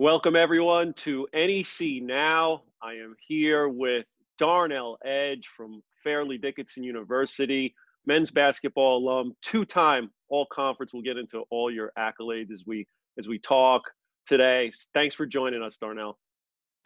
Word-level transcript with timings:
Welcome 0.00 0.34
everyone 0.34 0.94
to 0.94 1.28
NEC 1.34 2.02
Now. 2.02 2.62
I 2.80 2.94
am 2.94 3.16
here 3.20 3.68
with 3.68 4.06
Darnell 4.38 4.96
Edge 5.04 5.46
from 5.54 5.82
Fairleigh 6.02 6.38
Dickinson 6.38 6.82
University, 6.82 7.74
men's 8.06 8.30
basketball 8.30 8.96
alum, 8.96 9.36
two-time 9.42 10.10
all-conference. 10.30 10.94
We'll 10.94 11.02
get 11.02 11.18
into 11.18 11.40
all 11.50 11.70
your 11.70 11.92
accolades 11.98 12.50
as 12.50 12.62
we 12.66 12.86
as 13.18 13.28
we 13.28 13.38
talk 13.40 13.82
today. 14.24 14.72
Thanks 14.94 15.14
for 15.14 15.26
joining 15.26 15.62
us, 15.62 15.76
Darnell. 15.76 16.18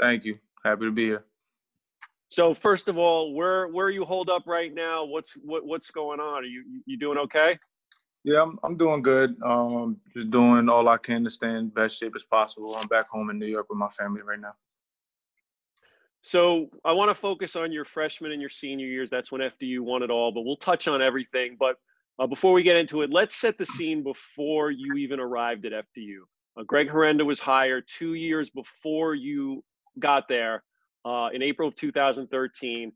Thank 0.00 0.24
you. 0.24 0.34
Happy 0.64 0.86
to 0.86 0.90
be 0.90 1.04
here. 1.04 1.24
So 2.30 2.52
first 2.52 2.88
of 2.88 2.98
all, 2.98 3.32
where 3.32 3.68
where 3.68 3.90
you 3.90 4.04
hold 4.04 4.28
up 4.28 4.42
right 4.48 4.74
now? 4.74 5.04
What's 5.04 5.34
what, 5.34 5.64
what's 5.64 5.92
going 5.92 6.18
on? 6.18 6.42
Are 6.42 6.46
you 6.48 6.64
you 6.84 6.98
doing 6.98 7.18
okay? 7.18 7.60
Yeah, 8.24 8.40
I'm 8.42 8.58
I'm 8.62 8.76
doing 8.76 9.02
good. 9.02 9.36
Um, 9.42 9.76
I'm 9.76 10.00
just 10.14 10.30
doing 10.30 10.68
all 10.70 10.88
I 10.88 10.96
can 10.96 11.24
to 11.24 11.30
stay 11.30 11.50
in 11.50 11.68
best 11.68 11.98
shape 11.98 12.14
as 12.16 12.24
possible. 12.24 12.74
I'm 12.74 12.88
back 12.88 13.06
home 13.08 13.28
in 13.28 13.38
New 13.38 13.46
York 13.46 13.66
with 13.68 13.78
my 13.78 13.88
family 13.88 14.22
right 14.22 14.40
now. 14.40 14.54
So 16.22 16.70
I 16.86 16.92
want 16.92 17.10
to 17.10 17.14
focus 17.14 17.54
on 17.54 17.70
your 17.70 17.84
freshman 17.84 18.32
and 18.32 18.40
your 18.40 18.48
senior 18.48 18.86
years. 18.86 19.10
That's 19.10 19.30
when 19.30 19.42
FDU 19.42 19.80
won 19.80 20.02
it 20.02 20.10
all, 20.10 20.32
but 20.32 20.40
we'll 20.40 20.56
touch 20.56 20.88
on 20.88 21.02
everything. 21.02 21.58
But 21.60 21.76
uh, 22.18 22.26
before 22.26 22.54
we 22.54 22.62
get 22.62 22.78
into 22.78 23.02
it, 23.02 23.10
let's 23.10 23.36
set 23.36 23.58
the 23.58 23.66
scene 23.66 24.02
before 24.02 24.70
you 24.70 24.94
even 24.96 25.20
arrived 25.20 25.66
at 25.66 25.72
FDU. 25.72 26.20
Uh, 26.56 26.62
Greg 26.62 26.88
Herenda 26.88 27.26
was 27.26 27.38
hired 27.38 27.84
two 27.88 28.14
years 28.14 28.48
before 28.48 29.14
you 29.14 29.62
got 29.98 30.26
there 30.26 30.64
uh, 31.04 31.28
in 31.34 31.42
April 31.42 31.68
of 31.68 31.74
2013. 31.74 32.90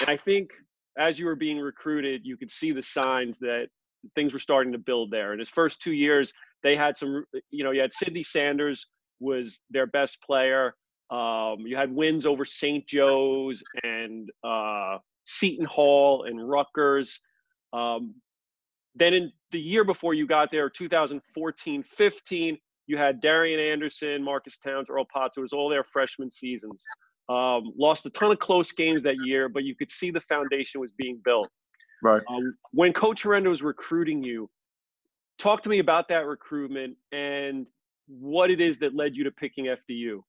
And 0.00 0.08
I 0.08 0.16
think 0.16 0.50
as 0.98 1.16
you 1.16 1.26
were 1.26 1.36
being 1.36 1.58
recruited, 1.58 2.22
you 2.24 2.36
could 2.36 2.50
see 2.50 2.72
the 2.72 2.82
signs 2.82 3.38
that 3.38 3.68
things 4.14 4.32
were 4.32 4.38
starting 4.38 4.72
to 4.72 4.78
build 4.78 5.10
there. 5.10 5.32
In 5.32 5.38
his 5.38 5.48
first 5.48 5.80
two 5.80 5.92
years, 5.92 6.32
they 6.62 6.76
had 6.76 6.96
some, 6.96 7.24
you 7.50 7.64
know, 7.64 7.70
you 7.70 7.80
had 7.80 7.92
Sidney 7.92 8.22
Sanders 8.22 8.86
was 9.20 9.60
their 9.70 9.86
best 9.86 10.20
player. 10.22 10.74
Um, 11.10 11.60
you 11.60 11.76
had 11.76 11.94
wins 11.94 12.26
over 12.26 12.44
St. 12.44 12.86
Joe's 12.86 13.62
and 13.82 14.30
uh, 14.42 14.98
Seton 15.24 15.66
Hall 15.66 16.24
and 16.24 16.48
Rutgers. 16.48 17.20
Um, 17.72 18.14
then 18.94 19.14
in 19.14 19.32
the 19.50 19.60
year 19.60 19.84
before 19.84 20.14
you 20.14 20.26
got 20.26 20.50
there, 20.50 20.70
2014 20.70 21.82
15, 21.82 22.58
you 22.86 22.96
had 22.96 23.20
Darian 23.20 23.60
Anderson, 23.60 24.22
Marques 24.22 24.58
Townes, 24.58 24.88
Earl 24.88 25.06
Potts. 25.12 25.36
It 25.36 25.40
was 25.40 25.52
all 25.52 25.68
their 25.68 25.84
freshman 25.84 26.30
seasons. 26.30 26.84
Um, 27.28 27.72
lost 27.78 28.04
a 28.06 28.10
ton 28.10 28.30
of 28.32 28.38
close 28.38 28.70
games 28.72 29.02
that 29.04 29.16
year, 29.24 29.48
but 29.48 29.64
you 29.64 29.74
could 29.74 29.90
see 29.90 30.10
the 30.10 30.20
foundation 30.20 30.80
was 30.80 30.92
being 30.92 31.20
built. 31.24 31.48
Right. 32.04 32.22
Um, 32.28 32.54
when 32.72 32.92
Coach 32.92 33.22
Herenda 33.22 33.48
was 33.48 33.62
recruiting 33.62 34.22
you, 34.22 34.50
talk 35.38 35.62
to 35.62 35.70
me 35.70 35.78
about 35.78 36.06
that 36.08 36.26
recruitment 36.26 36.96
and 37.12 37.66
what 38.06 38.50
it 38.50 38.60
is 38.60 38.78
that 38.80 38.94
led 38.94 39.16
you 39.16 39.24
to 39.24 39.30
picking 39.30 39.64
FDU. 39.64 40.20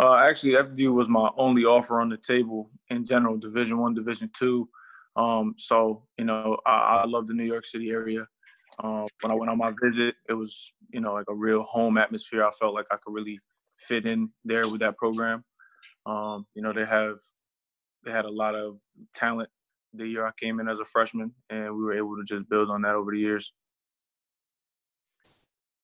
Uh, 0.00 0.16
actually, 0.16 0.54
FDU 0.54 0.92
was 0.92 1.08
my 1.08 1.30
only 1.36 1.64
offer 1.64 2.00
on 2.00 2.08
the 2.08 2.16
table 2.16 2.70
in 2.90 3.04
general, 3.04 3.36
Division 3.36 3.78
One, 3.78 3.94
Division 3.94 4.28
Two. 4.36 4.68
Um, 5.14 5.54
so 5.56 6.02
you 6.18 6.24
know, 6.24 6.58
I, 6.66 7.02
I, 7.02 7.04
love 7.06 7.28
the 7.28 7.34
New 7.34 7.44
York 7.44 7.64
City 7.64 7.90
area. 7.90 8.26
Um, 8.82 9.06
when 9.20 9.30
I 9.30 9.34
went 9.34 9.50
on 9.50 9.58
my 9.58 9.72
visit, 9.80 10.16
it 10.28 10.34
was 10.34 10.72
you 10.90 11.00
know 11.00 11.14
like 11.14 11.26
a 11.28 11.34
real 11.34 11.62
home 11.62 11.96
atmosphere. 11.96 12.44
I 12.44 12.50
felt 12.50 12.74
like 12.74 12.86
I 12.90 12.96
could 12.96 13.14
really 13.14 13.38
fit 13.78 14.04
in 14.04 14.30
there 14.44 14.68
with 14.68 14.80
that 14.80 14.96
program. 14.96 15.44
Um, 16.06 16.46
you 16.54 16.62
know, 16.62 16.72
they 16.72 16.84
have 16.84 17.18
they 18.04 18.10
had 18.10 18.24
a 18.24 18.30
lot 18.30 18.56
of 18.56 18.78
talent 19.14 19.50
the 19.94 20.06
year 20.06 20.26
I 20.26 20.30
came 20.38 20.60
in 20.60 20.68
as 20.68 20.80
a 20.80 20.84
freshman, 20.84 21.32
and 21.50 21.74
we 21.76 21.82
were 21.84 21.96
able 21.96 22.16
to 22.16 22.24
just 22.24 22.48
build 22.48 22.70
on 22.70 22.82
that 22.82 22.94
over 22.94 23.12
the 23.12 23.18
years. 23.18 23.52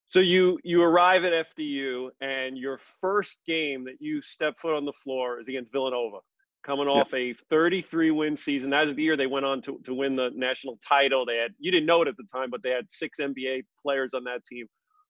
So 0.09 0.19
you 0.19 0.59
you 0.63 0.83
arrive 0.83 1.23
at 1.23 1.47
FDU, 1.57 2.09
and 2.21 2.57
your 2.57 2.79
first 3.01 3.39
game 3.47 3.83
that 3.85 3.99
you 3.99 4.21
step 4.21 4.59
foot 4.59 4.75
on 4.75 4.85
the 4.85 4.93
floor 4.93 5.39
is 5.39 5.47
against 5.47 5.71
Villanova, 5.71 6.19
coming 6.63 6.87
off 6.87 7.11
a 7.15 7.33
33 7.33 8.11
win 8.11 8.35
season. 8.37 8.69
That 8.69 8.87
is 8.87 8.93
the 8.93 9.01
year 9.01 9.17
they 9.17 9.25
went 9.25 9.45
on 9.45 9.61
to, 9.63 9.79
to 9.85 9.93
win 9.93 10.15
the 10.15 10.29
national 10.35 10.77
title. 10.87 11.25
They 11.25 11.37
had 11.37 11.53
you 11.57 11.71
didn't 11.71 11.87
know 11.87 12.03
it 12.03 12.07
at 12.07 12.17
the 12.17 12.27
time, 12.31 12.51
but 12.51 12.61
they 12.61 12.69
had 12.69 12.89
six 12.89 13.19
NBA 13.19 13.63
players 13.81 14.13
on 14.13 14.23
that 14.25 14.45
team. 14.45 14.67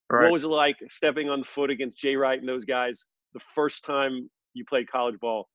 Right. 0.09 0.23
What 0.23 0.31
was 0.31 0.46
it 0.46 0.47
like 0.47 0.78
stepping 0.88 1.29
on 1.29 1.40
the 1.40 1.46
foot 1.46 1.69
against 1.69 1.97
Jay 1.97 2.16
Wright 2.16 2.40
and 2.40 2.47
those 2.47 2.66
guys 2.66 3.03
the 3.34 3.41
first 3.53 3.84
time 3.84 4.29
you 4.53 4.63
played 4.63 4.90
college 4.90 5.19
ball? 5.19 5.50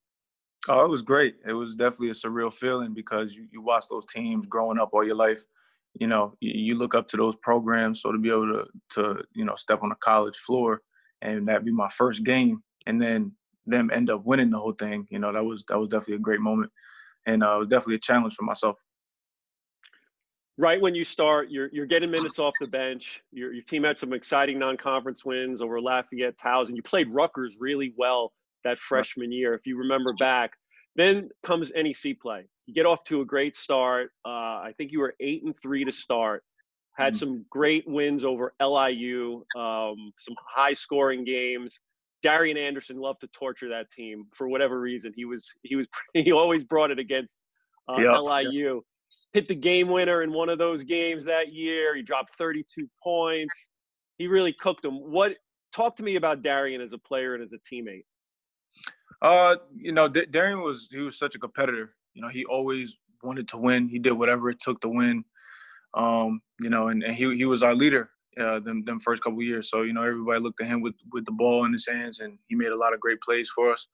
Oh, 0.68 0.84
it 0.84 0.88
was 0.88 1.02
great. 1.02 1.36
It 1.46 1.52
was 1.52 1.74
definitely 1.74 2.10
a 2.10 2.12
surreal 2.12 2.52
feeling 2.52 2.92
because 2.92 3.34
you, 3.34 3.46
you 3.52 3.62
watch 3.62 3.84
those 3.88 4.06
teams 4.06 4.46
growing 4.46 4.78
up 4.78 4.90
all 4.92 5.06
your 5.06 5.14
life. 5.14 5.40
You 5.94 6.08
know, 6.08 6.34
you, 6.40 6.52
you 6.52 6.74
look 6.74 6.94
up 6.94 7.08
to 7.08 7.16
those 7.16 7.36
programs. 7.36 8.02
So 8.02 8.12
to 8.12 8.18
be 8.18 8.28
able 8.28 8.52
to, 8.52 8.64
to, 8.94 9.22
you 9.34 9.44
know, 9.44 9.54
step 9.56 9.82
on 9.82 9.92
a 9.92 9.96
college 9.96 10.36
floor 10.36 10.82
and 11.22 11.46
that 11.48 11.64
be 11.64 11.72
my 11.72 11.88
first 11.90 12.24
game 12.24 12.62
and 12.86 13.00
then 13.00 13.32
them 13.66 13.90
end 13.92 14.10
up 14.10 14.24
winning 14.24 14.50
the 14.50 14.58
whole 14.58 14.72
thing, 14.72 15.06
you 15.10 15.18
know, 15.18 15.32
that 15.32 15.44
was, 15.44 15.64
that 15.68 15.78
was 15.78 15.88
definitely 15.88 16.16
a 16.16 16.18
great 16.18 16.40
moment. 16.40 16.70
And 17.26 17.42
uh, 17.42 17.56
it 17.56 17.58
was 17.60 17.68
definitely 17.68 17.96
a 17.96 18.00
challenge 18.00 18.34
for 18.34 18.44
myself. 18.44 18.76
Right 20.58 20.80
when 20.80 20.94
you 20.94 21.04
start, 21.04 21.50
you're, 21.50 21.68
you're 21.72 21.86
getting 21.86 22.10
minutes 22.10 22.38
off 22.38 22.54
the 22.60 22.66
bench. 22.66 23.22
Your, 23.30 23.52
your 23.52 23.62
team 23.62 23.84
had 23.84 23.96
some 23.96 24.12
exciting 24.12 24.58
non-conference 24.58 25.24
wins 25.24 25.62
over 25.62 25.80
Lafayette, 25.80 26.36
Towson. 26.36 26.74
You 26.74 26.82
played 26.82 27.08
Rutgers 27.08 27.58
really 27.60 27.94
well 27.96 28.32
that 28.64 28.78
freshman 28.78 29.32
year, 29.32 29.54
if 29.54 29.66
you 29.66 29.78
remember 29.78 30.12
back. 30.18 30.52
Then 30.96 31.28
comes 31.44 31.70
NEC 31.74 32.18
play. 32.20 32.44
You 32.66 32.74
get 32.74 32.86
off 32.86 33.04
to 33.04 33.20
a 33.20 33.24
great 33.24 33.56
start. 33.56 34.10
Uh, 34.24 34.28
I 34.28 34.74
think 34.76 34.90
you 34.90 34.98
were 34.98 35.14
eight 35.20 35.44
and 35.44 35.56
three 35.56 35.84
to 35.84 35.92
start. 35.92 36.42
Had 36.96 37.12
mm-hmm. 37.12 37.18
some 37.18 37.46
great 37.50 37.86
wins 37.86 38.24
over 38.24 38.52
LIU, 38.60 39.44
um, 39.56 40.12
some 40.18 40.34
high 40.44 40.72
scoring 40.72 41.24
games. 41.24 41.78
Darian 42.22 42.56
Anderson 42.56 42.98
loved 42.98 43.20
to 43.20 43.28
torture 43.28 43.68
that 43.68 43.90
team 43.90 44.26
for 44.34 44.48
whatever 44.48 44.80
reason. 44.80 45.12
He 45.14 45.24
was 45.24 45.54
he 45.62 45.76
was 45.76 45.86
he 46.14 46.32
always 46.32 46.64
brought 46.64 46.90
it 46.90 46.98
against 46.98 47.38
uh, 47.88 47.98
yep. 47.98 48.22
LIU. 48.24 48.82
Hit 49.32 49.46
the 49.46 49.54
game 49.54 49.88
winner 49.88 50.22
in 50.22 50.32
one 50.32 50.48
of 50.48 50.58
those 50.58 50.82
games 50.82 51.24
that 51.26 51.52
year. 51.52 51.94
He 51.94 52.02
dropped 52.02 52.34
32 52.36 52.88
points. 53.02 53.68
He 54.16 54.26
really 54.26 54.52
cooked 54.52 54.82
them. 54.82 54.94
What 54.94 55.36
talk 55.72 55.94
to 55.96 56.02
me 56.02 56.16
about 56.16 56.42
Darian 56.42 56.80
as 56.80 56.92
a 56.92 56.98
player 56.98 57.34
and 57.34 57.42
as 57.42 57.52
a 57.52 57.58
teammate? 57.58 58.04
Uh, 59.22 59.56
you 59.76 59.92
know, 59.92 60.08
D- 60.08 60.26
Darian 60.30 60.62
was 60.62 60.88
he 60.90 60.98
was 60.98 61.18
such 61.18 61.34
a 61.34 61.38
competitor. 61.38 61.94
You 62.14 62.22
know, 62.22 62.28
he 62.28 62.44
always 62.44 62.98
wanted 63.22 63.48
to 63.48 63.58
win. 63.58 63.88
He 63.88 63.98
did 63.98 64.12
whatever 64.12 64.50
it 64.50 64.58
took 64.60 64.80
to 64.82 64.88
win. 64.88 65.24
Um, 65.94 66.40
you 66.60 66.70
know, 66.70 66.88
and, 66.88 67.02
and 67.02 67.14
he 67.16 67.36
he 67.36 67.44
was 67.46 67.62
our 67.62 67.74
leader 67.74 68.10
uh, 68.40 68.60
them 68.60 68.84
them 68.84 69.00
first 69.00 69.22
couple 69.22 69.42
years. 69.42 69.70
So 69.70 69.82
you 69.82 69.92
know, 69.92 70.02
everybody 70.02 70.40
looked 70.40 70.60
at 70.62 70.68
him 70.68 70.82
with 70.82 70.94
with 71.12 71.24
the 71.26 71.32
ball 71.32 71.64
in 71.66 71.72
his 71.72 71.86
hands, 71.88 72.20
and 72.20 72.38
he 72.48 72.56
made 72.56 72.68
a 72.72 72.76
lot 72.78 72.94
of 72.94 73.00
great 73.00 73.20
plays 73.22 73.50
for 73.54 73.72
us. 73.72 73.88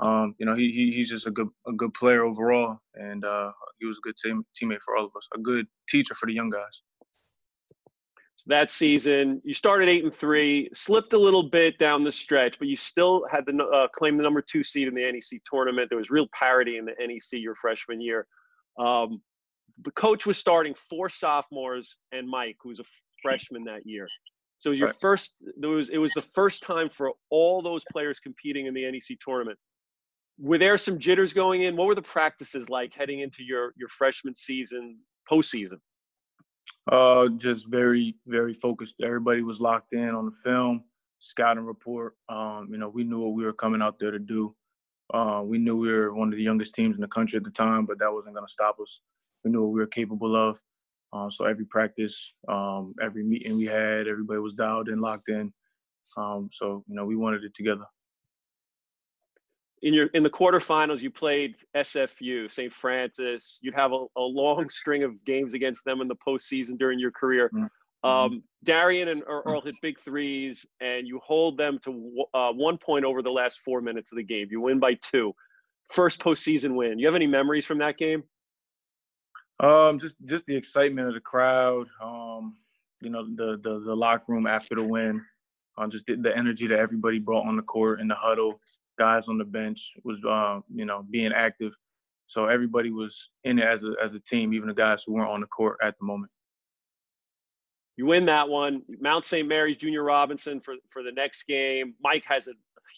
Um, 0.00 0.34
you 0.38 0.46
know, 0.46 0.54
he, 0.54 0.72
he 0.72 0.92
he's 0.96 1.10
just 1.10 1.26
a 1.26 1.30
good 1.30 1.48
a 1.68 1.72
good 1.72 1.94
player 1.94 2.24
overall, 2.24 2.80
and 2.94 3.24
uh, 3.24 3.52
he 3.80 3.86
was 3.86 3.98
a 3.98 4.02
good 4.02 4.16
team, 4.16 4.44
teammate 4.60 4.82
for 4.84 4.96
all 4.96 5.04
of 5.06 5.12
us, 5.16 5.26
a 5.34 5.40
good 5.40 5.66
teacher 5.88 6.14
for 6.14 6.26
the 6.26 6.34
young 6.34 6.50
guys. 6.50 6.82
So 8.36 8.46
that 8.48 8.68
season, 8.68 9.40
you 9.44 9.54
started 9.54 9.88
eight 9.88 10.02
and 10.02 10.12
three, 10.12 10.68
slipped 10.74 11.12
a 11.12 11.18
little 11.18 11.44
bit 11.44 11.78
down 11.78 12.02
the 12.02 12.10
stretch, 12.10 12.58
but 12.58 12.66
you 12.66 12.74
still 12.74 13.24
had 13.30 13.46
the 13.46 13.56
uh, 13.64 13.86
claim 13.88 14.16
the 14.16 14.24
number 14.24 14.42
two 14.42 14.64
seed 14.64 14.88
in 14.88 14.94
the 14.94 15.02
NEC 15.02 15.40
tournament. 15.48 15.88
There 15.88 15.98
was 15.98 16.10
real 16.10 16.26
parity 16.32 16.78
in 16.78 16.84
the 16.84 16.94
NEC 16.98 17.40
your 17.40 17.54
freshman 17.54 18.00
year. 18.00 18.26
Um, 18.78 19.22
the 19.84 19.92
coach 19.92 20.26
was 20.26 20.36
starting 20.36 20.74
four 20.74 21.08
sophomores 21.08 21.96
and 22.12 22.28
Mike, 22.28 22.56
who 22.60 22.70
was 22.70 22.80
a 22.80 22.84
freshman 23.22 23.64
that 23.64 23.86
year. 23.86 24.08
So 24.58 24.70
your 24.70 24.88
right. 24.88 24.96
first, 25.00 25.36
there 25.56 25.70
was 25.70 25.88
it 25.90 25.98
was 25.98 26.12
the 26.12 26.22
first 26.22 26.62
time 26.62 26.88
for 26.88 27.12
all 27.30 27.62
those 27.62 27.84
players 27.92 28.18
competing 28.18 28.66
in 28.66 28.74
the 28.74 28.90
NEC 28.90 29.18
tournament. 29.20 29.58
Were 30.38 30.58
there 30.58 30.78
some 30.78 30.98
jitters 30.98 31.32
going 31.32 31.62
in? 31.62 31.76
What 31.76 31.86
were 31.86 31.94
the 31.94 32.02
practices 32.02 32.68
like 32.68 32.92
heading 32.94 33.20
into 33.20 33.44
your 33.44 33.74
your 33.76 33.88
freshman 33.88 34.34
season, 34.34 34.98
postseason? 35.30 35.78
Uh, 36.90 37.28
just 37.36 37.68
very, 37.68 38.16
very 38.26 38.54
focused. 38.54 38.96
Everybody 39.02 39.42
was 39.42 39.60
locked 39.60 39.92
in 39.92 40.10
on 40.10 40.26
the 40.26 40.36
film, 40.44 40.84
scouting 41.18 41.64
report. 41.64 42.14
Um, 42.28 42.68
you 42.70 42.78
know, 42.78 42.88
we 42.88 43.04
knew 43.04 43.20
what 43.20 43.34
we 43.34 43.44
were 43.44 43.52
coming 43.52 43.80
out 43.80 43.98
there 43.98 44.10
to 44.10 44.18
do. 44.18 44.54
Uh, 45.12 45.42
we 45.44 45.58
knew 45.58 45.76
we 45.76 45.90
were 45.90 46.14
one 46.14 46.28
of 46.28 46.36
the 46.36 46.42
youngest 46.42 46.74
teams 46.74 46.96
in 46.96 47.02
the 47.02 47.08
country 47.08 47.36
at 47.36 47.44
the 47.44 47.50
time, 47.50 47.86
but 47.86 47.98
that 47.98 48.12
wasn't 48.12 48.34
going 48.34 48.46
to 48.46 48.52
stop 48.52 48.78
us. 48.80 49.00
We 49.44 49.50
knew 49.50 49.62
what 49.62 49.72
we 49.72 49.80
were 49.80 49.86
capable 49.86 50.36
of. 50.36 50.60
Uh, 51.12 51.30
so 51.30 51.44
every 51.44 51.64
practice, 51.64 52.32
um, 52.48 52.94
every 53.02 53.22
meeting 53.22 53.56
we 53.56 53.66
had, 53.66 54.08
everybody 54.08 54.40
was 54.40 54.54
dialed 54.54 54.88
in, 54.88 55.00
locked 55.00 55.28
in. 55.28 55.52
Um, 56.16 56.50
so 56.52 56.84
you 56.88 56.94
know, 56.94 57.04
we 57.04 57.16
wanted 57.16 57.44
it 57.44 57.54
together 57.54 57.84
in 59.84 59.92
your 59.92 60.06
in 60.08 60.22
the 60.22 60.30
quarterfinals 60.30 61.02
you 61.02 61.10
played 61.10 61.56
SFU, 61.76 62.50
St. 62.50 62.72
Francis. 62.72 63.58
You'd 63.62 63.74
have 63.74 63.92
a, 63.92 64.06
a, 64.16 64.22
long 64.22 64.68
string 64.70 65.04
of 65.04 65.22
games 65.26 65.52
against 65.52 65.84
them 65.84 66.00
in 66.00 66.08
the 66.08 66.16
postseason 66.16 66.78
during 66.78 66.98
your 66.98 67.12
career. 67.12 67.50
Mm-hmm. 67.54 68.08
Um, 68.08 68.42
Darian 68.64 69.08
and 69.08 69.22
Earl 69.26 69.60
hit 69.60 69.74
big 69.82 69.98
threes, 69.98 70.66
and 70.80 71.06
you 71.06 71.20
hold 71.22 71.58
them 71.58 71.78
to 71.84 72.24
uh, 72.32 72.52
one 72.52 72.78
point 72.78 73.04
over 73.04 73.22
the 73.22 73.30
last 73.30 73.60
four 73.62 73.82
minutes 73.82 74.10
of 74.10 74.16
the 74.16 74.22
game. 74.22 74.48
You 74.50 74.60
win 74.62 74.80
by 74.80 74.94
two. 74.94 75.34
First 75.90 76.18
postseason 76.18 76.74
win. 76.74 76.98
You 76.98 77.06
have 77.06 77.14
any 77.14 77.26
memories 77.26 77.66
from 77.66 77.78
that 77.78 77.98
game? 77.98 78.24
Um, 79.60 79.98
just 79.98 80.16
just 80.24 80.46
the 80.46 80.56
excitement 80.56 81.08
of 81.08 81.14
the 81.14 81.20
crowd. 81.20 81.88
Um, 82.02 82.56
you 83.02 83.10
know, 83.10 83.26
the 83.36 83.60
the 83.62 83.80
the 83.80 83.94
locker 83.94 84.32
room 84.32 84.46
after 84.46 84.76
the 84.76 84.82
win. 84.82 85.22
uh, 85.76 85.86
just 85.88 86.06
the, 86.06 86.16
the, 86.16 86.34
energy 86.34 86.66
that 86.66 86.78
everybody 86.78 87.18
brought 87.18 87.46
on 87.46 87.56
the 87.56 87.62
court 87.62 88.00
in 88.00 88.08
the 88.08 88.14
huddle, 88.14 88.58
guys 88.98 89.28
on 89.28 89.38
the 89.38 89.44
bench 89.44 89.92
was 90.04 90.18
uh, 90.24 90.60
you 90.74 90.84
know 90.84 91.04
being 91.10 91.32
active. 91.32 91.72
So 92.26 92.46
everybody 92.46 92.90
was 92.90 93.30
in 93.44 93.58
it 93.58 93.64
as 93.64 93.82
a 93.82 93.94
as 94.02 94.14
a 94.14 94.20
team, 94.20 94.54
even 94.54 94.68
the 94.68 94.74
guys 94.74 95.04
who 95.04 95.14
weren't 95.14 95.30
on 95.30 95.40
the 95.40 95.46
court 95.46 95.78
at 95.82 95.98
the 95.98 96.04
moment. 96.04 96.30
You 97.96 98.06
win 98.06 98.26
that 98.26 98.48
one. 98.48 98.82
Mount 99.00 99.24
St. 99.24 99.46
Mary's 99.46 99.76
Junior 99.76 100.02
Robinson 100.02 100.60
for 100.60 100.74
for 100.90 101.02
the 101.02 101.12
next 101.12 101.44
game. 101.44 101.94
Mike 102.02 102.24
has 102.26 102.48
a 102.48 102.52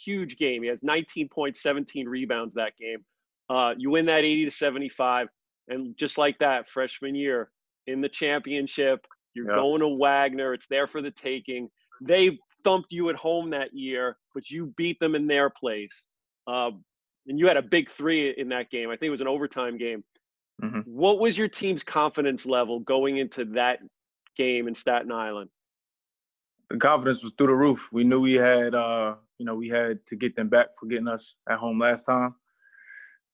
huge 0.04 0.36
game. 0.36 0.62
He 0.62 0.68
has 0.68 0.82
19 0.82 1.28
points, 1.28 1.62
17 1.62 2.08
rebounds 2.08 2.54
that 2.54 2.76
game. 2.78 3.04
Uh, 3.48 3.74
you 3.76 3.90
win 3.90 4.06
that 4.06 4.24
80 4.24 4.46
to 4.46 4.50
75, 4.50 5.28
and 5.68 5.96
just 5.96 6.18
like 6.18 6.38
that, 6.40 6.68
freshman 6.68 7.14
year 7.14 7.50
in 7.86 8.00
the 8.00 8.08
championship, 8.08 9.06
you're 9.34 9.46
yep. 9.46 9.56
going 9.56 9.80
to 9.80 9.96
Wagner. 9.96 10.52
It's 10.52 10.66
there 10.66 10.86
for 10.86 11.00
the 11.00 11.10
taking. 11.10 11.68
They 12.00 12.38
thumped 12.64 12.92
you 12.92 13.08
at 13.10 13.16
home 13.16 13.50
that 13.50 13.74
year, 13.74 14.16
but 14.36 14.50
you 14.50 14.66
beat 14.76 15.00
them 15.00 15.14
in 15.14 15.26
their 15.26 15.48
place. 15.48 16.04
Uh, 16.46 16.70
and 17.26 17.38
you 17.40 17.48
had 17.48 17.56
a 17.56 17.62
big 17.62 17.88
three 17.88 18.28
in 18.36 18.50
that 18.50 18.70
game. 18.70 18.90
I 18.90 18.92
think 18.92 19.08
it 19.08 19.10
was 19.10 19.22
an 19.22 19.28
overtime 19.28 19.78
game. 19.78 20.04
Mm-hmm. 20.62 20.80
What 20.84 21.18
was 21.20 21.38
your 21.38 21.48
team's 21.48 21.82
confidence 21.82 22.44
level 22.44 22.80
going 22.80 23.16
into 23.16 23.46
that 23.46 23.78
game 24.36 24.68
in 24.68 24.74
Staten 24.74 25.10
Island? 25.10 25.48
The 26.68 26.76
confidence 26.76 27.22
was 27.22 27.32
through 27.32 27.46
the 27.46 27.54
roof. 27.54 27.88
We 27.92 28.04
knew 28.04 28.20
we 28.20 28.34
had, 28.34 28.74
uh, 28.74 29.14
you 29.38 29.46
know, 29.46 29.54
we 29.54 29.70
had 29.70 30.06
to 30.08 30.16
get 30.16 30.36
them 30.36 30.50
back 30.50 30.76
for 30.78 30.84
getting 30.84 31.08
us 31.08 31.34
at 31.48 31.56
home 31.56 31.78
last 31.78 32.04
time. 32.04 32.34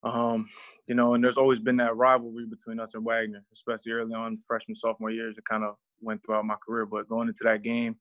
Um, 0.05 0.49
you 0.87 0.95
know, 0.95 1.15
and 1.15 1.25
there's 1.25 1.37
always 1.37 1.59
been 1.59 1.79
that 1.79 1.97
rivalry 1.97 2.47
between 2.47 2.79
us 2.79 2.95
and 2.95 3.05
Wagner, 3.05 3.43
especially 3.53 3.91
early 3.91 4.15
on 4.15 4.39
freshman 4.47 4.77
sophomore 4.77 5.11
years. 5.11 5.37
It 5.37 5.45
kind 5.51 5.65
of 5.65 5.75
went 6.01 6.25
throughout 6.25 6.45
my 6.45 6.57
career, 6.65 6.87
but 6.87 7.09
going 7.09 7.27
into 7.27 7.43
that 7.43 7.65
game, 7.65 7.97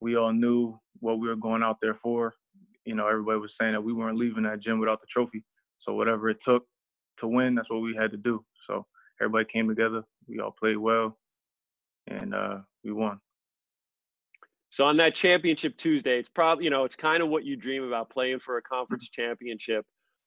we 0.00 0.16
all 0.16 0.32
knew 0.32 0.78
what 1.00 1.18
we 1.18 1.28
were 1.28 1.36
going 1.36 1.62
out 1.62 1.78
there 1.80 1.94
for. 1.94 2.34
You 2.84 2.94
know, 2.94 3.06
everybody 3.06 3.38
was 3.38 3.56
saying 3.56 3.72
that 3.72 3.82
we 3.82 3.92
weren't 3.92 4.18
leaving 4.18 4.44
that 4.44 4.60
gym 4.60 4.78
without 4.78 5.00
the 5.00 5.06
trophy. 5.08 5.44
So 5.78 5.94
whatever 5.94 6.28
it 6.28 6.40
took 6.42 6.64
to 7.18 7.26
win, 7.26 7.54
that's 7.54 7.70
what 7.70 7.82
we 7.82 7.94
had 7.96 8.12
to 8.12 8.16
do. 8.16 8.44
So 8.66 8.86
everybody 9.20 9.44
came 9.46 9.68
together. 9.68 10.02
We 10.28 10.40
all 10.40 10.54
played 10.58 10.76
well, 10.76 11.18
and 12.06 12.34
uh, 12.34 12.58
we 12.84 12.92
won. 12.92 13.20
So 14.70 14.84
on 14.84 14.96
that 14.98 15.14
championship 15.14 15.76
Tuesday, 15.76 16.18
it's 16.18 16.28
probably 16.28 16.64
you 16.64 16.70
know 16.70 16.84
it's 16.84 16.96
kind 16.96 17.22
of 17.22 17.28
what 17.28 17.44
you 17.44 17.56
dream 17.56 17.84
about 17.84 18.10
playing 18.10 18.40
for 18.40 18.58
a 18.58 18.62
conference 18.62 19.08
championship. 19.10 19.84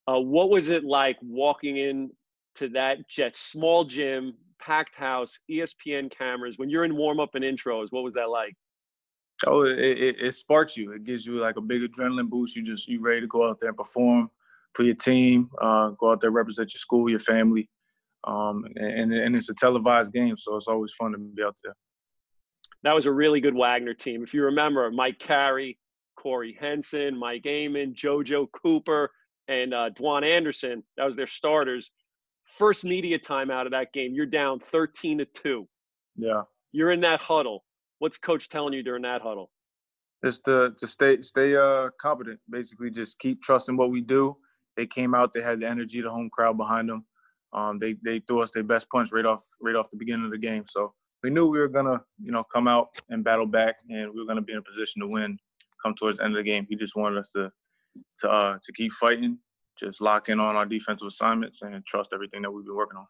Uh, 0.08 0.20
what 0.20 0.50
was 0.50 0.70
it 0.70 0.84
like 0.84 1.18
walking 1.22 1.78
in 1.78 2.10
to 2.56 2.68
that 2.70 3.08
jet 3.08 3.36
small 3.36 3.84
gym, 3.84 4.34
packed 4.60 4.96
house, 4.96 5.40
ESPN 5.52 6.12
cameras 6.12 6.58
when 6.58 6.70
you're 6.70 6.84
in 6.84 6.96
warm 6.96 7.20
up 7.20 7.36
and 7.36 7.44
intros? 7.44 7.88
What 7.92 8.04
was 8.04 8.16
that 8.16 8.30
like? 8.30 8.56
Oh, 9.48 9.64
it, 9.64 9.80
it, 9.80 10.16
it, 10.20 10.36
sparks 10.36 10.76
you. 10.76 10.92
It 10.92 11.06
gives 11.06 11.26
you 11.26 11.40
like 11.40 11.56
a 11.56 11.62
big 11.62 11.82
adrenaline 11.82 12.30
boost. 12.30 12.56
You 12.56 12.64
just 12.64 12.88
you 12.88 13.00
ready 13.00 13.22
to 13.22 13.28
go 13.28 13.48
out 13.48 13.60
there 13.60 13.70
and 13.70 13.78
perform 13.78 14.30
for 14.74 14.84
your 14.84 14.96
team. 14.96 15.50
Uh, 15.62 15.90
go 15.92 16.12
out 16.12 16.20
there, 16.20 16.32
represent 16.32 16.74
your 16.74 16.80
school, 16.80 17.10
your 17.10 17.20
family, 17.20 17.70
um, 18.26 18.66
and 18.76 19.14
and 19.14 19.36
it's 19.36 19.50
a 19.50 19.54
televised 19.54 20.12
game, 20.12 20.38
so 20.38 20.58
it's 20.58 20.68
always 20.68 20.94
fun 20.94 21.14
to 21.14 21.18
be 21.18 21.42
out 21.42 21.56
there. 21.64 21.74
That 22.84 22.94
was 22.94 23.06
a 23.06 23.12
really 23.12 23.40
good 23.40 23.56
Wagner 23.56 23.94
team. 23.94 24.24
If 24.24 24.34
you 24.34 24.44
remember, 24.44 24.92
Mike 24.92 25.20
Carey, 25.20 25.78
Corey 26.18 26.58
Henson, 26.60 27.18
Mike 27.18 27.46
Aaman, 27.46 27.94
JoJo 27.94 28.48
Cooper, 28.52 29.10
and 29.48 29.74
uh, 29.74 29.90
Dwaun 29.92 30.28
Anderson. 30.28 30.84
That 30.98 31.06
was 31.06 31.16
their 31.16 31.28
starters. 31.28 31.92
First 32.58 32.84
media 32.84 33.18
time 33.18 33.52
out 33.52 33.68
of 33.68 33.72
that 33.72 33.94
game, 33.94 34.14
you're 34.14 34.26
down 34.26 34.60
13 34.60 35.20
to 35.20 35.26
two. 35.26 35.68
Yeah. 36.18 36.44
You're 36.72 36.92
in 36.92 37.02
that 37.02 37.22
huddle 37.22 37.64
what's 38.00 38.18
coach 38.18 38.50
telling 38.50 38.74
you 38.74 38.84
during 38.84 39.04
that 39.04 39.22
huddle? 39.22 39.52
Just 40.24 40.46
to 40.46 40.72
to 40.78 40.88
stay 40.88 41.22
stay 41.22 41.56
uh 41.56 41.90
competent. 42.02 42.40
Basically, 42.50 42.90
just 42.90 43.20
keep 43.20 43.42
trusting 43.42 43.78
what 43.78 43.92
we 43.92 44.02
do. 44.02 44.36
They 44.76 44.86
came 44.86 45.14
out. 45.14 45.34
They 45.34 45.42
had 45.42 45.62
the 45.62 45.68
energy, 45.68 46.02
the 46.02 46.10
home 46.10 46.30
crowd 46.30 46.58
behind 46.58 46.90
them. 46.90 47.06
Um, 47.54 47.80
they 47.80 47.96
they 48.04 48.20
threw 48.20 48.42
us 48.42 48.52
their 48.52 48.64
best 48.64 48.90
punch 48.90 49.12
right 49.12 49.26
off 49.26 49.44
right 49.62 49.76
off 49.76 49.90
the 49.90 49.98
beginning 49.98 50.26
of 50.26 50.32
the 50.32 50.38
game. 50.38 50.64
So 50.68 50.94
we 51.24 51.30
knew 51.30 51.48
we 51.48 51.60
were 51.60 51.68
gonna 51.70 52.02
you 52.22 52.32
know 52.32 52.44
come 52.44 52.68
out 52.68 52.90
and 53.10 53.24
battle 53.24 53.46
back, 53.46 53.76
and 53.90 54.12
we 54.14 54.20
were 54.20 54.26
gonna 54.26 54.42
be 54.42 54.54
in 54.54 54.60
a 54.60 54.64
position 54.64 55.02
to 55.02 55.08
win. 55.08 55.38
Come 55.84 55.96
towards 55.96 56.18
the 56.18 56.26
end 56.26 56.36
of 56.36 56.44
the 56.44 56.50
game, 56.50 56.66
he 56.70 56.76
just 56.76 56.96
wanted 56.96 57.20
us 57.20 57.32
to 57.32 57.52
to 58.20 58.30
uh, 58.30 58.58
to 58.64 58.74
keep 58.74 58.92
fighting, 58.92 59.40
just 59.80 60.02
lock 60.02 60.28
in 60.28 60.40
on 60.40 60.56
our 60.56 60.66
defensive 60.66 61.08
assignments, 61.08 61.62
and 61.62 61.86
trust 61.86 62.12
everything 62.14 62.42
that 62.42 62.52
we've 62.52 62.66
been 62.66 62.76
working 62.76 62.98
on. 62.98 63.08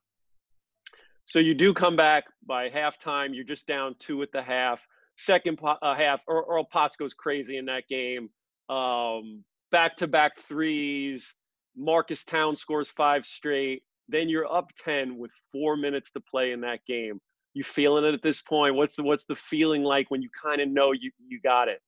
So 1.30 1.38
you 1.38 1.54
do 1.54 1.76
come 1.76 1.96
back 1.96 2.24
by 2.48 2.72
halftime. 2.72 3.36
You're 3.36 3.44
just 3.44 3.68
down 3.68 3.96
two 4.00 4.24
at 4.24 4.32
the 4.32 4.42
half. 4.42 4.84
Second 5.16 5.60
uh, 5.64 5.94
half, 5.94 6.24
Earl 6.28 6.64
Potts 6.64 6.96
goes 6.96 7.14
crazy 7.14 7.58
in 7.58 7.66
that 7.66 7.84
game. 7.88 8.30
Um, 8.68 9.44
back-to-back 9.72 10.40
threes. 10.40 11.36
Marques 11.78 12.24
Town 12.24 12.56
scores 12.56 12.90
five 12.90 13.28
straight. 13.28 13.84
Then 14.08 14.28
you're 14.28 14.52
up 14.52 14.72
ten 14.84 15.20
with 15.20 15.32
four 15.52 15.78
minutes 15.78 16.10
to 16.14 16.20
play 16.20 16.52
in 16.52 16.62
that 16.62 16.80
game. 16.88 17.22
You 17.54 17.64
feeling 17.64 18.06
it 18.06 18.16
at 18.16 18.24
this 18.24 18.42
point? 18.42 18.74
What's 18.74 18.96
the 18.96 19.04
what's 19.04 19.26
the 19.26 19.36
feeling 19.36 19.84
like 19.84 20.10
when 20.10 20.24
you 20.24 20.30
kind 20.42 20.62
of 20.62 20.68
know 20.68 20.94
you 20.94 21.12
you 21.28 21.40
got 21.42 21.68
it? 21.68 21.80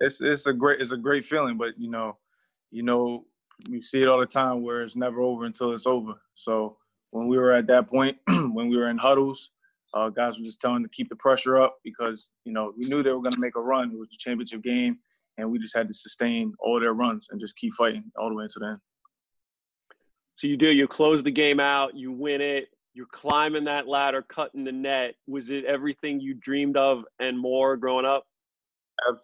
It's 0.00 0.20
it's 0.20 0.48
a 0.48 0.52
great 0.52 0.80
it's 0.80 0.90
a 0.90 0.96
great 0.96 1.24
feeling, 1.24 1.56
but 1.56 1.78
you 1.78 1.90
know, 1.90 2.18
you 2.72 2.82
know, 2.82 3.26
you 3.68 3.80
see 3.80 4.02
it 4.02 4.08
all 4.08 4.18
the 4.18 4.26
time 4.26 4.64
where 4.64 4.82
it's 4.82 4.96
never 4.96 5.20
over 5.20 5.44
until 5.44 5.72
it's 5.72 5.86
over. 5.86 6.14
So 6.34 6.78
when 7.14 7.28
we 7.28 7.38
were 7.38 7.52
at 7.52 7.68
that 7.68 7.86
point, 7.86 8.16
when 8.26 8.68
we 8.68 8.76
were 8.76 8.90
in 8.90 8.98
huddles, 8.98 9.50
uh, 9.94 10.08
guys 10.08 10.36
were 10.36 10.44
just 10.44 10.60
telling 10.60 10.82
to 10.82 10.88
keep 10.88 11.08
the 11.08 11.14
pressure 11.14 11.62
up 11.62 11.76
because 11.84 12.28
you 12.44 12.52
know 12.52 12.72
we 12.76 12.86
knew 12.86 13.04
they 13.04 13.12
were 13.12 13.22
going 13.22 13.32
to 13.32 13.40
make 13.40 13.54
a 13.54 13.60
run. 13.60 13.92
It 13.92 13.98
was 13.98 14.08
the 14.10 14.16
championship 14.18 14.64
game, 14.64 14.98
and 15.38 15.48
we 15.48 15.60
just 15.60 15.76
had 15.76 15.86
to 15.86 15.94
sustain 15.94 16.52
all 16.58 16.80
their 16.80 16.92
runs 16.92 17.28
and 17.30 17.40
just 17.40 17.56
keep 17.56 17.72
fighting 17.74 18.10
all 18.18 18.28
the 18.28 18.34
way 18.34 18.48
to 18.48 18.58
the 18.58 18.66
end. 18.66 18.78
So 20.34 20.48
you 20.48 20.56
do. 20.56 20.68
You 20.68 20.88
close 20.88 21.22
the 21.22 21.30
game 21.30 21.60
out. 21.60 21.94
You 21.94 22.10
win 22.10 22.40
it. 22.40 22.66
You're 22.94 23.06
climbing 23.06 23.64
that 23.64 23.86
ladder, 23.86 24.22
cutting 24.22 24.64
the 24.64 24.72
net. 24.72 25.14
Was 25.28 25.50
it 25.50 25.64
everything 25.66 26.20
you 26.20 26.34
dreamed 26.34 26.76
of 26.76 27.04
and 27.20 27.38
more 27.38 27.76
growing 27.76 28.04
up? 28.04 28.26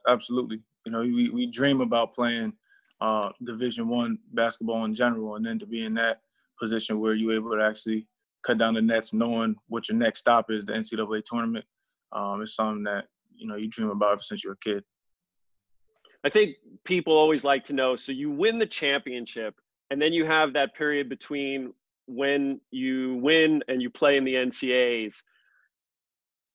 Absolutely. 0.07 0.61
You 0.87 0.93
know, 0.93 1.01
we, 1.01 1.29
we 1.29 1.47
dream 1.51 1.81
about 1.81 2.15
playing 2.15 2.53
uh, 3.01 3.31
Division 3.45 3.89
One 3.89 4.19
basketball 4.33 4.85
in 4.85 4.95
general, 4.95 5.35
and 5.35 5.45
then 5.45 5.59
to 5.59 5.67
be 5.67 5.85
in 5.85 5.95
that 5.95 6.21
position 6.61 7.01
where 7.01 7.15
you're 7.15 7.35
able 7.35 7.57
to 7.57 7.65
actually 7.65 8.07
cut 8.43 8.59
down 8.59 8.75
the 8.75 8.83
nets, 8.83 9.12
knowing 9.12 9.57
what 9.69 9.89
your 9.89 9.99
next 9.99 10.21
stop 10.21 10.51
is, 10.51 10.65
the 10.65 10.73
NCAA 10.73 11.25
tournament. 11.25 11.65
Um, 12.12 12.43
it's 12.43 12.55
something 12.55 12.85
that 12.85 13.07
you 13.35 13.47
know 13.47 13.57
you 13.57 13.69
dream 13.69 13.91
about 13.91 14.12
ever 14.12 14.23
since 14.23 14.45
you're 14.45 14.55
a 14.55 14.59
kid. 14.59 14.85
I 16.25 16.29
think 16.29 16.57
people 16.85 17.15
always 17.15 17.45
like 17.45 17.65
to 17.65 17.73
know. 17.73 17.97
So 17.97 18.12
you 18.12 18.31
win 18.31 18.59
the 18.59 18.67
championship, 18.67 19.55
and 19.90 20.00
then 20.00 20.12
you 20.12 20.25
have 20.25 20.52
that 20.52 20.75
period 20.75 21.09
between 21.09 21.73
when 22.07 22.61
you 22.71 23.17
win 23.23 23.62
and 23.69 23.81
you 23.81 23.90
play 23.90 24.17
in 24.17 24.25
the 24.25 24.35
NCAAs. 24.35 25.23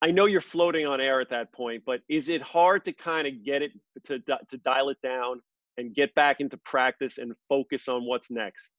I 0.02 0.12
know 0.12 0.26
you're 0.26 0.42
floating 0.42 0.86
on 0.86 1.02
air 1.02 1.20
at 1.22 1.30
that 1.30 1.52
point, 1.54 1.84
but 1.86 2.02
is 2.10 2.30
it 2.30 2.42
hard 2.42 2.84
to 2.86 2.94
kind 2.94 3.28
of 3.28 3.44
get 3.44 3.62
it 3.62 3.72
to 4.04 4.20
to 4.20 4.58
dial 4.58 4.90
it 4.90 5.02
down 5.02 5.42
and 5.78 5.94
get 5.94 6.14
back 6.16 6.40
into 6.42 6.58
practice 6.58 7.18
and 7.18 7.34
focus 7.50 7.88
on 7.88 8.06
what's 8.06 8.30
next? 8.30 8.72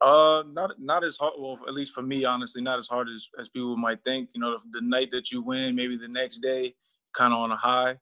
Uh, 0.00 0.44
not 0.52 0.70
not 0.78 1.02
as 1.02 1.16
hard. 1.16 1.34
Well, 1.38 1.58
at 1.66 1.74
least 1.74 1.92
for 1.92 2.02
me, 2.02 2.24
honestly, 2.24 2.62
not 2.62 2.78
as 2.78 2.86
hard 2.86 3.08
as 3.08 3.28
as 3.40 3.48
people 3.48 3.76
might 3.76 4.02
think. 4.04 4.28
You 4.32 4.40
know, 4.40 4.56
the, 4.70 4.80
night 4.80 5.10
that 5.10 5.32
you 5.32 5.42
win, 5.42 5.74
maybe 5.74 5.96
the 5.96 6.06
next 6.06 6.38
day, 6.38 6.74
kind 7.16 7.32
of 7.32 7.40
on 7.40 7.50
a 7.50 7.56
high, 7.56 7.96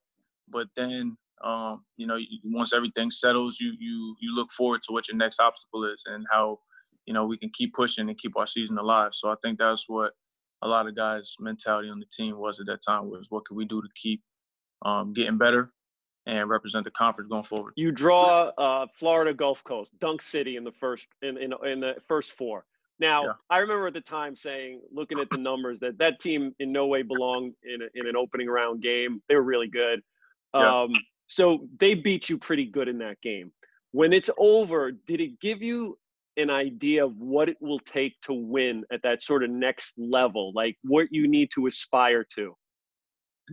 but 0.48 0.68
then, 0.76 1.16
um, 1.42 1.84
you 1.96 2.06
know, 2.06 2.18
once 2.44 2.74
everything 2.74 3.10
settles, 3.10 3.58
you 3.58 3.72
you 3.78 4.14
you 4.20 4.34
look 4.34 4.50
forward 4.52 4.82
to 4.82 4.92
what 4.92 5.08
your 5.08 5.16
next 5.16 5.40
obstacle 5.40 5.84
is 5.84 6.02
and 6.04 6.26
how, 6.30 6.58
you 7.06 7.14
know, 7.14 7.24
we 7.24 7.38
can 7.38 7.50
keep 7.54 7.72
pushing 7.72 8.08
and 8.08 8.18
keep 8.18 8.36
our 8.36 8.46
season 8.46 8.76
alive. 8.76 9.14
So 9.14 9.30
I 9.30 9.36
think 9.42 9.58
that's 9.58 9.88
what 9.88 10.12
a 10.60 10.68
lot 10.68 10.86
of 10.86 10.96
guys' 10.96 11.34
mentality 11.40 11.88
on 11.88 12.00
the 12.00 12.06
team 12.14 12.36
was 12.36 12.60
at 12.60 12.66
that 12.66 12.84
time 12.86 13.08
was 13.08 13.26
what 13.30 13.46
can 13.46 13.56
we 13.56 13.64
do 13.64 13.80
to 13.80 13.88
keep 13.94 14.22
um, 14.84 15.14
getting 15.14 15.38
better 15.38 15.70
and 16.26 16.48
represent 16.48 16.84
the 16.84 16.90
conference 16.90 17.28
going 17.30 17.44
forward. 17.44 17.72
You 17.76 17.92
draw 17.92 18.50
uh, 18.58 18.86
Florida 18.92 19.32
Gulf 19.32 19.62
Coast, 19.64 19.92
Dunk 20.00 20.22
City 20.22 20.56
in 20.56 20.64
the 20.64 20.72
first 20.72 21.06
in 21.22 21.36
in, 21.38 21.54
in 21.64 21.80
the 21.80 21.96
first 22.06 22.32
four. 22.32 22.64
Now, 22.98 23.24
yeah. 23.24 23.32
I 23.50 23.58
remember 23.58 23.86
at 23.88 23.94
the 23.94 24.00
time 24.00 24.36
saying, 24.36 24.80
looking 24.90 25.18
at 25.18 25.28
the 25.30 25.36
numbers, 25.36 25.80
that 25.80 25.98
that 25.98 26.18
team 26.18 26.54
in 26.58 26.72
no 26.72 26.86
way 26.86 27.02
belonged 27.02 27.54
in 27.62 27.82
a, 27.82 27.86
in 27.94 28.06
an 28.08 28.16
opening 28.16 28.48
round 28.48 28.82
game. 28.82 29.22
They 29.28 29.34
were 29.34 29.42
really 29.42 29.68
good. 29.68 30.00
Yeah. 30.54 30.82
Um, 30.82 30.92
so 31.26 31.68
they 31.78 31.94
beat 31.94 32.28
you 32.28 32.38
pretty 32.38 32.64
good 32.64 32.88
in 32.88 32.98
that 32.98 33.20
game. 33.20 33.52
When 33.92 34.12
it's 34.12 34.30
over, 34.38 34.92
did 34.92 35.20
it 35.20 35.40
give 35.40 35.62
you 35.62 35.98
an 36.36 36.50
idea 36.50 37.04
of 37.04 37.16
what 37.18 37.48
it 37.48 37.56
will 37.60 37.78
take 37.80 38.20
to 38.22 38.32
win 38.32 38.84
at 38.92 39.02
that 39.02 39.22
sort 39.22 39.42
of 39.42 39.50
next 39.50 39.94
level, 39.98 40.52
like 40.54 40.76
what 40.82 41.08
you 41.10 41.26
need 41.26 41.50
to 41.54 41.66
aspire 41.66 42.24
to? 42.34 42.54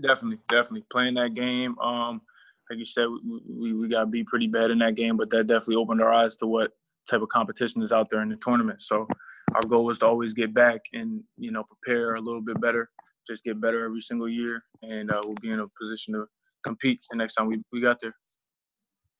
Definitely, 0.02 0.40
definitely 0.50 0.86
playing 0.92 1.14
that 1.16 1.34
game. 1.34 1.78
Um, 1.80 2.22
like 2.70 2.80
you 2.80 2.86
said, 2.86 3.06
we, 3.48 3.74
we, 3.74 3.88
got 3.88 4.02
to 4.02 4.06
be 4.08 4.24
pretty 4.24 4.48
bad 4.48 4.72
in 4.72 4.80
that 4.80 4.96
game, 4.96 5.18
but 5.18 5.30
that 5.32 5.48
definitely 5.48 5.76
opened 5.76 6.02
our 6.02 6.14
eyes 6.14 6.36
to 6.38 6.48
what 6.48 6.72
type 7.10 7.22
of 7.22 7.30
competition 7.30 7.82
is 7.82 7.92
out 7.92 8.10
there 8.10 8.22
in 8.22 8.30
the 8.30 8.38
tournament. 8.38 8.82
So 8.82 9.08
our 9.54 9.64
goal 9.64 9.86
was 9.86 10.00
to 10.00 10.08
always 10.08 10.34
get 10.34 10.54
back 10.54 10.82
and, 10.94 11.22
you 11.38 11.52
know, 11.52 11.64
prepare 11.64 12.16
a 12.16 12.22
little 12.22 12.42
bit 12.42 12.60
better, 12.62 12.90
just 13.28 13.44
get 13.44 13.60
better 13.60 13.84
every 13.84 14.02
single 14.02 14.30
year. 14.30 14.64
And 14.82 15.12
uh, 15.12 15.22
we'll 15.24 15.36
be 15.42 15.52
in 15.52 15.60
a 15.60 15.68
position 15.80 16.14
to, 16.14 16.26
compete 16.64 17.06
the 17.10 17.18
next 17.18 17.36
time 17.36 17.48
we, 17.48 17.62
we 17.72 17.82
got 17.82 18.00
there. 18.02 18.16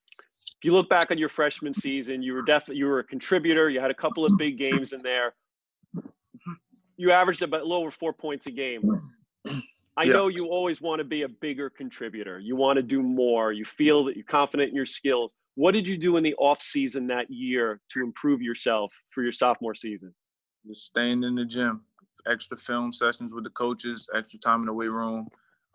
If 0.10 0.66
you 0.66 0.72
look 0.72 0.90
back 0.90 1.12
on 1.12 1.18
your 1.18 1.30
freshman 1.30 1.74
season, 1.74 2.22
you 2.22 2.34
were 2.34 2.42
definitely 2.42 2.78
you 2.78 2.86
were 2.86 3.00
a 3.00 3.04
contributor. 3.04 3.70
You 3.70 3.82
had 3.82 3.92
a 3.92 3.96
couple 3.96 4.26
of 4.26 4.38
big 4.38 4.58
games 4.58 4.94
in 4.94 5.02
there. 5.04 5.34
You 6.96 7.12
averaged 7.12 7.42
about 7.42 7.62
a 7.62 7.64
little 7.64 7.82
over 7.82 7.92
four 7.92 8.14
points 8.14 8.46
a 8.46 8.52
game. 8.52 8.82
I 9.96 10.06
Yeah. 10.06 10.14
know 10.14 10.28
you 10.28 10.48
always 10.48 10.82
want 10.82 11.00
to 11.00 11.04
be 11.04 11.22
a 11.22 11.30
bigger 11.30 11.70
contributor. 11.70 12.40
You 12.40 12.56
want 12.56 12.78
to 12.78 12.84
do 12.84 13.04
more. 13.04 13.52
You 13.52 13.64
feel 13.66 14.04
that 14.06 14.16
you're 14.16 14.26
confident 14.26 14.70
in 14.70 14.76
your 14.76 14.88
skills. 14.88 15.34
What 15.56 15.74
did 15.74 15.88
you 15.88 15.98
do 15.98 16.18
in 16.18 16.24
the 16.24 16.34
off 16.36 16.62
season 16.62 17.08
that 17.08 17.30
year 17.30 17.80
to 17.90 18.02
improve 18.02 18.42
yourself 18.42 18.92
for 19.12 19.22
your 19.22 19.32
sophomore 19.32 19.76
season? 19.76 20.16
Just 20.66 20.86
staying 20.86 21.24
in 21.24 21.36
the 21.36 21.46
gym, 21.46 21.84
extra 22.26 22.58
film 22.58 22.92
sessions 22.92 23.34
with 23.36 23.44
the 23.44 23.52
coaches, 23.52 24.10
extra 24.16 24.40
time 24.40 24.62
in 24.62 24.66
the 24.66 24.74
weight 24.74 24.90
room. 24.92 25.28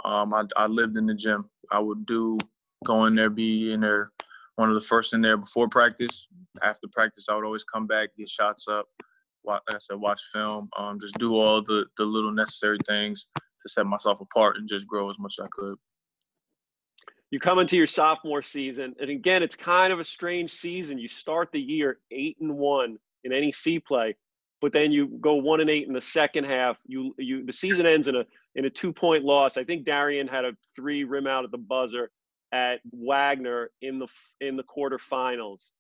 Um, 0.05 0.35
I, 0.35 0.45
I 0.57 0.67
lived 0.67 0.97
in 0.97 1.07
the 1.07 1.15
gym. 1.15 1.49
I 1.71 1.79
would 1.79 2.05
do 2.07 2.39
go 2.85 3.05
in 3.07 3.15
there, 3.15 3.31
be 3.31 3.73
in 3.73 3.81
there, 3.81 4.11
one 4.57 4.69
of 4.69 4.75
the 4.75 4.81
first 4.81 5.13
in 5.13 5.21
there 5.21 5.37
before 5.37 5.69
practice. 5.69 6.27
After 6.61 6.89
practice, 6.89 7.29
I 7.29 7.37
would 7.37 7.45
always 7.45 7.65
come 7.65 7.87
back, 7.87 8.11
get 8.17 8.29
shots 8.29 8.67
up. 8.67 8.89
Watch, 9.45 9.63
like 9.69 9.77
I 9.77 9.79
said, 9.79 9.97
watch 9.97 10.23
film. 10.33 10.69
Um, 10.77 10.99
just 10.99 11.17
do 11.19 11.37
all 11.37 11.63
the 11.63 11.87
the 11.97 12.05
little 12.05 12.33
necessary 12.33 12.79
things 12.87 13.29
to 13.63 13.69
set 13.69 13.87
myself 13.87 14.21
apart 14.21 14.57
and 14.57 14.69
just 14.69 14.87
grow 14.87 15.11
as 15.11 15.19
much 15.19 15.37
as 15.39 15.45
I 15.45 15.49
could. 15.51 15.77
You 17.31 17.39
come 17.39 17.59
into 17.59 17.77
your 17.77 17.87
sophomore 17.87 18.43
season, 18.43 18.95
and 19.01 19.11
again, 19.11 19.43
it's 19.43 19.57
kind 19.57 19.93
of 19.93 20.01
a 20.01 20.05
strange 20.05 20.51
season. 20.51 20.99
You 20.99 21.09
start 21.09 21.51
the 21.53 21.61
year 21.61 21.99
eight 22.11 22.39
and 22.41 22.57
one 22.57 22.99
in 23.25 23.33
NEC 23.33 23.85
play, 23.85 24.17
but 24.63 24.73
then 24.73 24.93
you 24.93 25.09
go 25.21 25.35
one 25.35 25.61
and 25.61 25.69
eight 25.69 25.87
in 25.87 25.93
the 25.93 26.01
second 26.01 26.45
half. 26.45 26.79
You 26.87 27.15
you 27.19 27.45
the 27.45 27.53
season 27.53 27.87
ends 27.87 28.09
in 28.09 28.17
a 28.17 28.25
in 28.55 28.65
a 28.65 28.71
two 28.71 28.95
point 28.95 29.25
loss. 29.25 29.59
I 29.59 29.65
think 29.65 29.85
Darian 29.85 30.27
had 30.27 30.47
a 30.47 30.53
three 30.75 31.05
rim 31.05 31.27
out 31.27 31.45
at 31.45 31.51
the 31.51 31.59
buzzer 31.59 32.11
at 32.53 32.81
Wagner 32.93 33.71
in 33.83 33.99
the 33.99 34.09
in 34.41 34.57
the 34.57 34.65
quarterfinals. 34.65 35.71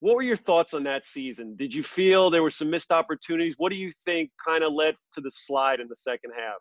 What 0.00 0.16
were 0.16 0.22
your 0.22 0.36
thoughts 0.36 0.74
on 0.74 0.82
that 0.84 1.04
season? 1.04 1.56
Did 1.56 1.72
you 1.72 1.82
feel 1.82 2.30
there 2.30 2.42
were 2.42 2.50
some 2.50 2.68
missed 2.68 2.90
opportunities? 2.90 3.54
What 3.56 3.72
do 3.72 3.78
you 3.78 3.90
think 4.04 4.30
kind 4.44 4.64
of 4.64 4.72
led 4.72 4.96
to 5.12 5.20
the 5.20 5.30
slide 5.30 5.80
in 5.80 5.88
the 5.88 5.96
second 5.96 6.32
half? 6.36 6.56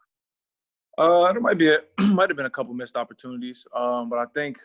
Uh, 0.98 1.32
there 1.32 1.42
might 1.42 1.58
be 1.58 1.70
a, 1.70 1.80
might 2.00 2.30
have 2.30 2.38
been 2.38 2.46
a 2.46 2.52
couple 2.52 2.74
missed 2.74 2.98
opportunities, 2.98 3.66
um, 3.76 4.10
but 4.10 4.20
I 4.20 4.26
think 4.34 4.58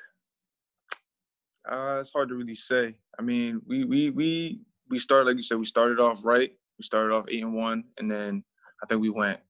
uh, 1.71 1.99
it's 2.01 2.13
hard 2.13 2.29
to 2.29 2.35
really 2.35 2.55
say. 2.55 2.95
I 3.19 3.23
mean, 3.23 3.61
we 3.67 3.85
we 3.85 4.11
we 4.11 4.61
we 4.91 4.99
started 4.99 5.27
like 5.27 5.37
you 5.37 5.43
said, 5.43 5.59
we 5.59 5.65
started 5.65 6.01
off 6.01 6.25
right. 6.25 6.53
We 6.79 6.83
started 6.83 7.15
off 7.15 7.27
eight 7.29 7.43
and 7.43 7.55
one, 7.55 7.85
and 7.99 8.11
then 8.11 8.45
I 8.83 8.87
think 8.87 9.01
we 9.01 9.11
went 9.11 9.41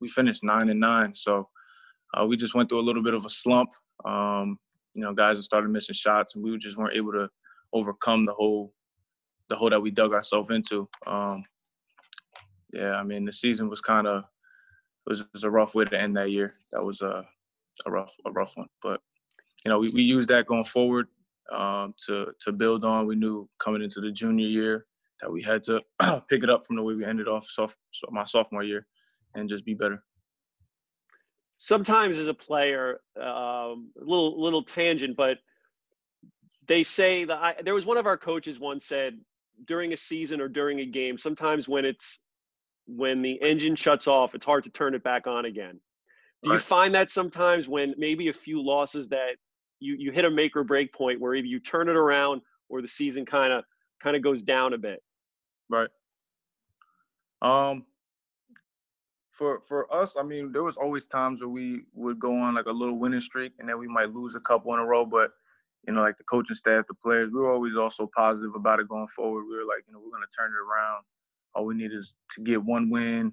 we 0.00 0.08
finished 0.08 0.44
nine 0.44 0.68
and 0.68 0.80
nine. 0.80 1.14
So 1.14 1.48
uh, 2.12 2.26
we 2.26 2.36
just 2.36 2.54
went 2.54 2.68
through 2.68 2.80
a 2.80 2.88
little 2.88 3.02
bit 3.02 3.14
of 3.14 3.24
a 3.24 3.30
slump. 3.30 3.70
Um, 4.04 4.58
you 4.92 5.02
know, 5.02 5.14
guys 5.14 5.42
started 5.44 5.70
missing 5.70 5.94
shots, 5.94 6.34
and 6.34 6.44
we 6.44 6.56
just 6.58 6.76
weren't 6.76 6.96
able 6.96 7.12
to 7.12 7.28
overcome 7.72 8.26
the 8.26 8.32
whole 8.32 8.72
the 9.48 9.56
hole 9.56 9.70
that 9.70 9.80
we 9.80 9.90
dug 9.90 10.12
ourselves 10.12 10.54
into. 10.54 10.88
Um, 11.06 11.44
yeah, 12.72 12.96
I 12.96 13.02
mean, 13.02 13.24
the 13.24 13.32
season 13.32 13.68
was 13.68 13.80
kind 13.80 14.06
of 14.06 14.24
it 15.06 15.10
was, 15.32 15.44
a 15.44 15.50
rough 15.50 15.74
way 15.74 15.84
to 15.84 16.00
end 16.00 16.16
that 16.16 16.30
year. 16.30 16.54
That 16.72 16.84
was 16.84 17.02
a 17.02 17.26
a 17.86 17.90
rough 17.90 18.14
a 18.26 18.30
rough 18.30 18.56
one, 18.56 18.68
but 18.82 19.00
you 19.64 19.70
know 19.70 19.78
we, 19.78 19.88
we 19.94 20.02
used 20.02 20.28
that 20.28 20.46
going 20.46 20.64
forward 20.64 21.08
um, 21.52 21.94
to 22.06 22.28
to 22.40 22.52
build 22.52 22.84
on. 22.84 23.06
We 23.06 23.16
knew 23.16 23.48
coming 23.58 23.82
into 23.82 24.00
the 24.00 24.12
junior 24.12 24.46
year 24.46 24.86
that 25.20 25.30
we 25.30 25.42
had 25.42 25.62
to 25.64 25.80
pick 26.28 26.42
it 26.42 26.50
up 26.50 26.64
from 26.64 26.76
the 26.76 26.82
way 26.82 26.94
we 26.94 27.04
ended 27.04 27.28
off 27.28 27.46
soph- 27.48 27.76
so 27.92 28.08
my 28.10 28.24
sophomore 28.24 28.62
year 28.64 28.86
and 29.34 29.48
just 29.48 29.64
be 29.64 29.74
better. 29.74 30.02
sometimes 31.58 32.18
as 32.18 32.28
a 32.28 32.34
player, 32.34 33.00
um, 33.20 33.90
a 34.00 34.04
little 34.04 34.40
little 34.42 34.62
tangent, 34.62 35.16
but 35.16 35.38
they 36.66 36.82
say 36.82 37.24
that 37.24 37.36
I, 37.36 37.54
there 37.62 37.74
was 37.74 37.86
one 37.86 37.96
of 37.98 38.06
our 38.06 38.16
coaches 38.16 38.58
once 38.58 38.86
said 38.86 39.18
during 39.66 39.92
a 39.92 39.96
season 39.96 40.40
or 40.40 40.48
during 40.48 40.80
a 40.80 40.86
game, 40.86 41.18
sometimes 41.18 41.68
when 41.68 41.84
it's 41.84 42.18
when 42.86 43.22
the 43.22 43.40
engine 43.42 43.76
shuts 43.76 44.06
off, 44.06 44.34
it's 44.34 44.44
hard 44.44 44.64
to 44.64 44.70
turn 44.70 44.94
it 44.94 45.02
back 45.02 45.26
on 45.26 45.44
again. 45.44 45.80
Do 46.42 46.52
you 46.52 46.58
find 46.58 46.94
that 46.94 47.10
sometimes 47.10 47.68
when 47.68 47.94
maybe 47.96 48.28
a 48.28 48.32
few 48.34 48.62
losses 48.62 49.08
that 49.08 49.36
you 49.80 49.96
you 49.98 50.12
hit 50.12 50.26
a 50.26 50.30
make 50.30 50.56
or 50.56 50.64
break 50.64 50.92
point 50.92 51.20
where 51.20 51.34
either 51.34 51.46
you 51.46 51.58
turn 51.58 51.88
it 51.88 51.96
around 51.96 52.42
or 52.68 52.82
the 52.82 52.88
season 52.88 53.24
kind 53.24 53.52
of 53.52 53.64
kind 54.02 54.14
of 54.14 54.22
goes 54.22 54.42
down 54.42 54.74
a 54.74 54.78
bit? 54.78 55.02
Right. 55.70 55.88
Um. 57.40 57.86
For 59.30 59.62
for 59.66 59.92
us, 59.92 60.16
I 60.16 60.22
mean, 60.22 60.52
there 60.52 60.62
was 60.62 60.76
always 60.76 61.06
times 61.06 61.40
where 61.40 61.48
we 61.48 61.82
would 61.94 62.20
go 62.20 62.36
on 62.36 62.54
like 62.54 62.66
a 62.66 62.70
little 62.72 62.98
winning 62.98 63.20
streak, 63.20 63.52
and 63.58 63.68
then 63.68 63.78
we 63.78 63.88
might 63.88 64.12
lose 64.12 64.36
a 64.36 64.40
couple 64.40 64.72
in 64.74 64.80
a 64.80 64.86
row. 64.86 65.04
But 65.04 65.30
you 65.86 65.92
know, 65.92 66.02
like 66.02 66.18
the 66.18 66.24
coaching 66.24 66.54
staff, 66.54 66.86
the 66.86 66.94
players, 66.94 67.30
we 67.32 67.40
were 67.40 67.52
always 67.52 67.76
also 67.76 68.08
positive 68.14 68.54
about 68.54 68.80
it 68.80 68.88
going 68.88 69.08
forward. 69.08 69.44
We 69.44 69.56
were 69.56 69.64
like, 69.64 69.84
you 69.86 69.92
know, 69.92 69.98
we're 69.98 70.12
gonna 70.12 70.26
turn 70.38 70.52
it 70.52 70.56
around. 70.56 71.04
All 71.54 71.66
we 71.66 71.74
need 71.74 71.92
is 71.92 72.14
to 72.34 72.42
get 72.42 72.62
one 72.62 72.90
win, 72.90 73.32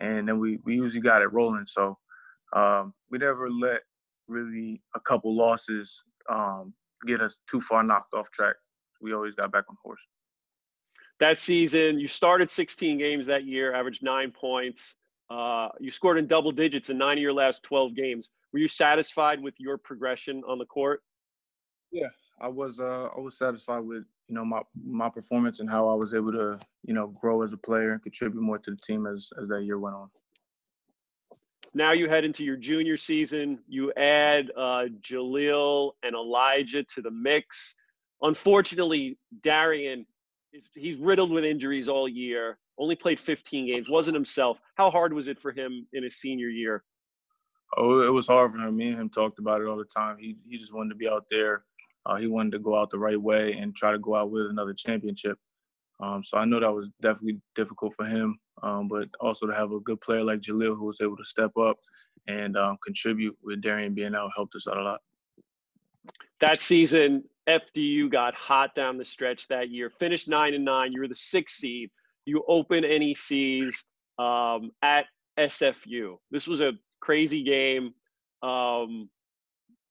and 0.00 0.26
then 0.28 0.38
we 0.38 0.58
we 0.64 0.74
usually 0.74 1.02
got 1.02 1.22
it 1.22 1.32
rolling. 1.32 1.66
So 1.66 1.98
um, 2.54 2.94
we 3.10 3.18
never 3.18 3.50
let 3.50 3.80
really 4.28 4.82
a 4.94 5.00
couple 5.00 5.36
losses 5.36 6.02
um, 6.30 6.74
get 7.06 7.20
us 7.20 7.40
too 7.50 7.60
far 7.60 7.82
knocked 7.82 8.14
off 8.14 8.30
track. 8.30 8.56
We 9.00 9.14
always 9.14 9.34
got 9.34 9.52
back 9.52 9.64
on 9.68 9.76
course. 9.76 10.00
that 11.20 11.38
season 11.38 11.98
you 11.98 12.08
started 12.08 12.50
16 12.50 12.98
games 12.98 13.26
that 13.26 13.44
year 13.44 13.74
averaged 13.74 14.02
nine 14.02 14.30
points 14.32 14.96
uh, 15.30 15.68
you 15.78 15.90
scored 15.90 16.18
in 16.18 16.26
double 16.26 16.50
digits 16.50 16.90
in 16.90 16.98
nine 16.98 17.16
of 17.16 17.22
your 17.22 17.32
last 17.32 17.62
12 17.62 17.94
games 17.94 18.30
were 18.52 18.58
you 18.58 18.68
satisfied 18.68 19.40
with 19.40 19.54
your 19.58 19.78
progression 19.78 20.42
on 20.48 20.58
the 20.58 20.66
court 20.66 21.02
I 22.40 22.48
was 22.48 22.80
uh 22.80 23.08
I 23.16 23.20
was 23.20 23.36
satisfied 23.36 23.80
with 23.80 24.04
you 24.28 24.34
know 24.34 24.44
my 24.44 24.62
my 24.82 25.08
performance 25.08 25.60
and 25.60 25.68
how 25.68 25.88
I 25.88 25.94
was 25.94 26.14
able 26.14 26.32
to 26.32 26.58
you 26.82 26.94
know 26.94 27.08
grow 27.08 27.42
as 27.42 27.52
a 27.52 27.56
player 27.58 27.92
and 27.92 28.02
contribute 28.02 28.40
more 28.40 28.58
to 28.58 28.70
the 28.70 28.76
team 28.76 29.06
as 29.06 29.30
as 29.40 29.48
that 29.48 29.64
year 29.64 29.78
went 29.78 29.96
on. 29.96 30.08
now 31.74 31.92
you 31.92 32.08
head 32.08 32.24
into 32.24 32.44
your 32.44 32.56
junior 32.56 32.96
season 32.96 33.58
you 33.68 33.92
add 33.94 34.50
uh, 34.56 34.84
jahlil 35.00 35.92
and 36.02 36.14
elyjah 36.14 36.86
to 36.88 37.02
the 37.02 37.10
mix 37.10 37.74
unfortunately 38.22 39.18
darian 39.42 40.06
is 40.52 40.70
he's 40.74 40.98
riddled 40.98 41.30
with 41.30 41.44
injuries 41.44 41.88
all 41.88 42.08
year 42.08 42.58
only 42.78 42.96
played 42.96 43.20
15 43.20 43.72
games 43.72 43.90
wasn't 43.90 44.14
himself 44.14 44.58
how 44.76 44.90
hard 44.90 45.12
was 45.12 45.28
it 45.28 45.38
for 45.38 45.52
him 45.52 45.86
in 45.92 46.02
his 46.02 46.16
senior 46.16 46.48
year 46.48 46.84
Oh, 47.76 48.00
it 48.00 48.12
was 48.12 48.26
hard 48.26 48.50
for 48.50 48.58
him. 48.58 48.76
Me 48.76 48.88
and 48.88 48.98
him 48.98 49.08
talked 49.08 49.38
about 49.38 49.60
it 49.60 49.68
all 49.68 49.76
the 49.76 49.84
time. 49.84 50.18
He 50.18 50.36
he 50.48 50.58
just 50.58 50.74
wanted 50.74 50.88
to 50.88 50.96
be 50.96 51.08
out 51.08 51.26
there. 51.30 51.64
Uh, 52.06 52.16
he 52.16 52.26
wanted 52.26 52.52
to 52.52 52.58
go 52.58 52.74
out 52.76 52.90
the 52.90 52.98
right 52.98 53.20
way 53.20 53.52
and 53.52 53.76
try 53.76 53.92
to 53.92 53.98
go 53.98 54.14
out 54.14 54.30
with 54.30 54.46
another 54.46 54.74
championship. 54.74 55.38
Um, 56.00 56.22
so 56.22 56.38
I 56.38 56.46
know 56.46 56.60
that 56.60 56.74
was 56.74 56.90
definitely 57.02 57.40
difficult 57.54 57.94
for 57.94 58.06
him. 58.06 58.38
Um, 58.62 58.88
but 58.88 59.08
also 59.20 59.46
to 59.46 59.54
have 59.54 59.72
a 59.72 59.80
good 59.80 60.00
player 60.00 60.24
like 60.24 60.40
Jahlil 60.40 60.76
who 60.76 60.84
was 60.84 61.00
able 61.00 61.16
to 61.16 61.24
step 61.24 61.56
up 61.56 61.78
and 62.26 62.56
um, 62.56 62.78
contribute 62.84 63.36
with 63.42 63.62
Darian 63.62 63.94
being 63.94 64.14
out 64.14 64.30
helped 64.34 64.54
us 64.54 64.68
out 64.68 64.76
a 64.76 64.82
lot. 64.82 65.00
that 66.40 66.60
season 66.60 67.24
fdu 67.48 68.10
got 68.10 68.34
hot 68.34 68.74
down 68.74 68.98
the 68.98 69.04
stretch 69.04 69.48
that 69.48 69.70
year 69.70 69.90
finished 69.90 70.28
nine 70.28 70.54
and 70.54 70.64
nine 70.64 70.92
you 70.92 71.00
were 71.00 71.08
the 71.08 71.14
sixth 71.14 71.56
seed 71.56 71.90
you 72.26 72.44
open 72.48 72.84
necs 72.84 73.74
um, 74.18 74.70
at 74.82 75.06
sfu 75.38 76.16
this 76.30 76.46
was 76.46 76.60
a 76.60 76.72
crazy 77.00 77.42
game 77.42 77.94
um, 78.42 79.08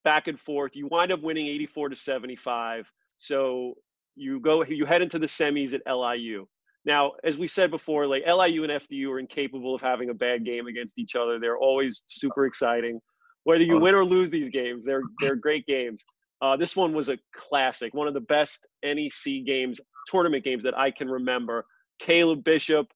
back 0.04 0.28
and 0.28 0.40
forth 0.40 0.76
you 0.76 0.88
wind 0.88 1.12
up 1.12 1.22
winning 1.22 1.48
84 1.48 1.90
to 1.90 1.96
75 1.96 2.92
so 3.18 3.74
you 4.16 4.40
go 4.40 4.64
you 4.64 4.86
head 4.86 5.02
into 5.02 5.20
the 5.20 5.28
semis 5.28 5.74
at 5.74 5.82
liu 5.88 6.48
now 6.86 7.12
as 7.24 7.38
we 7.38 7.48
said 7.48 7.70
before 7.72 8.08
like 8.08 8.24
liu 8.26 8.64
and 8.64 8.74
fdu 8.74 9.10
are 9.10 9.20
incapable 9.20 9.76
of 9.76 9.82
having 9.82 10.10
a 10.10 10.14
bad 10.14 10.46
game 10.46 10.68
against 10.68 11.00
each 11.00 11.16
other 11.16 11.40
they're 11.40 11.58
always 11.58 12.04
super 12.08 12.46
exciting 12.46 13.00
whether 13.44 13.64
you 13.64 13.80
win 13.80 13.96
or 13.96 14.06
lose 14.06 14.30
these 14.30 14.50
games 14.50 14.86
they're 14.86 15.04
they're 15.20 15.36
great 15.36 15.66
games 15.66 16.04
uh, 16.42 16.56
this 16.56 16.76
one 16.76 16.94
was 16.94 17.10
a 17.10 17.18
classic, 17.34 17.94
one 17.94 18.08
of 18.08 18.14
the 18.14 18.22
best 18.22 18.66
NEC 18.84 19.46
games, 19.46 19.80
tournament 20.08 20.44
games 20.44 20.64
that 20.64 20.78
I 20.78 20.92
can 20.92 21.10
remember. 21.10 21.66
Kaleb 22.02 22.44
Bishop 22.44 22.88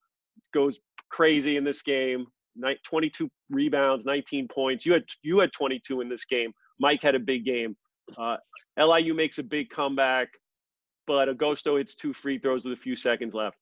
goes 0.53 0.79
crazy 1.09 1.57
in 1.57 1.63
this 1.63 1.81
game. 1.81 2.25
22 2.85 3.29
rebounds, 3.49 4.05
19 4.05 4.47
points. 4.47 4.85
You 4.85 4.93
had 4.93 5.03
you 5.23 5.39
had 5.39 5.51
22 5.51 6.01
in 6.01 6.09
this 6.09 6.23
game. 6.25 6.53
Mike 6.83 7.01
had 7.01 7.15
a 7.15 7.19
big 7.19 7.45
game. 7.45 7.77
Uh, 8.17 8.35
LIU 8.77 9.13
makes 9.13 9.37
a 9.37 9.43
big 9.43 9.69
comeback, 9.69 10.27
but 11.07 11.29
Agosto 11.29 11.77
hits 11.77 11.95
two 11.95 12.11
free 12.11 12.37
throws 12.37 12.65
with 12.65 12.77
a 12.77 12.81
few 12.81 12.97
seconds 12.97 13.33
left. 13.33 13.55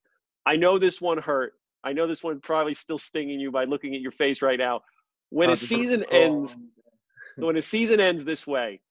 I 0.44 0.56
know 0.56 0.80
this 0.80 1.00
one 1.00 1.20
hurt. 1.20 1.54
I 1.84 1.94
know 1.94 2.08
this 2.08 2.24
one 2.24 2.40
probably 2.42 2.74
still 2.74 2.98
stinging 2.98 3.40
you 3.40 3.52
by 3.52 3.66
looking 3.66 3.94
at 3.94 4.02
your 4.02 4.12
face 4.12 4.42
right 4.42 4.58
now. 4.58 4.82
When 5.30 5.52
a 5.52 5.56
season 5.56 6.04
ends, 6.12 6.58
when 7.36 7.58
a 7.58 7.62
season 7.62 8.00
ends 8.00 8.26
this 8.26 8.48
way, 8.48 8.82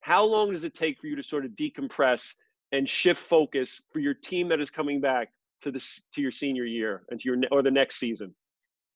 how 0.00 0.24
long 0.24 0.50
does 0.50 0.64
it 0.64 0.74
take 0.74 0.98
for 1.00 1.06
you 1.06 1.14
to 1.14 1.22
sort 1.22 1.44
of 1.44 1.52
decompress 1.52 2.34
and 2.72 2.88
shift 2.88 3.20
focus 3.20 3.80
for 3.92 4.00
your 4.00 4.14
team 4.14 4.48
that 4.48 4.60
is 4.60 4.70
coming 4.70 5.00
back 5.00 5.28
to 5.62 5.70
this 5.70 6.02
to 6.14 6.20
your 6.20 6.32
senior 6.32 6.64
year 6.64 7.04
and 7.10 7.20
to 7.20 7.28
your 7.28 7.38
or 7.52 7.62
the 7.62 7.70
next 7.70 8.00
season? 8.00 8.34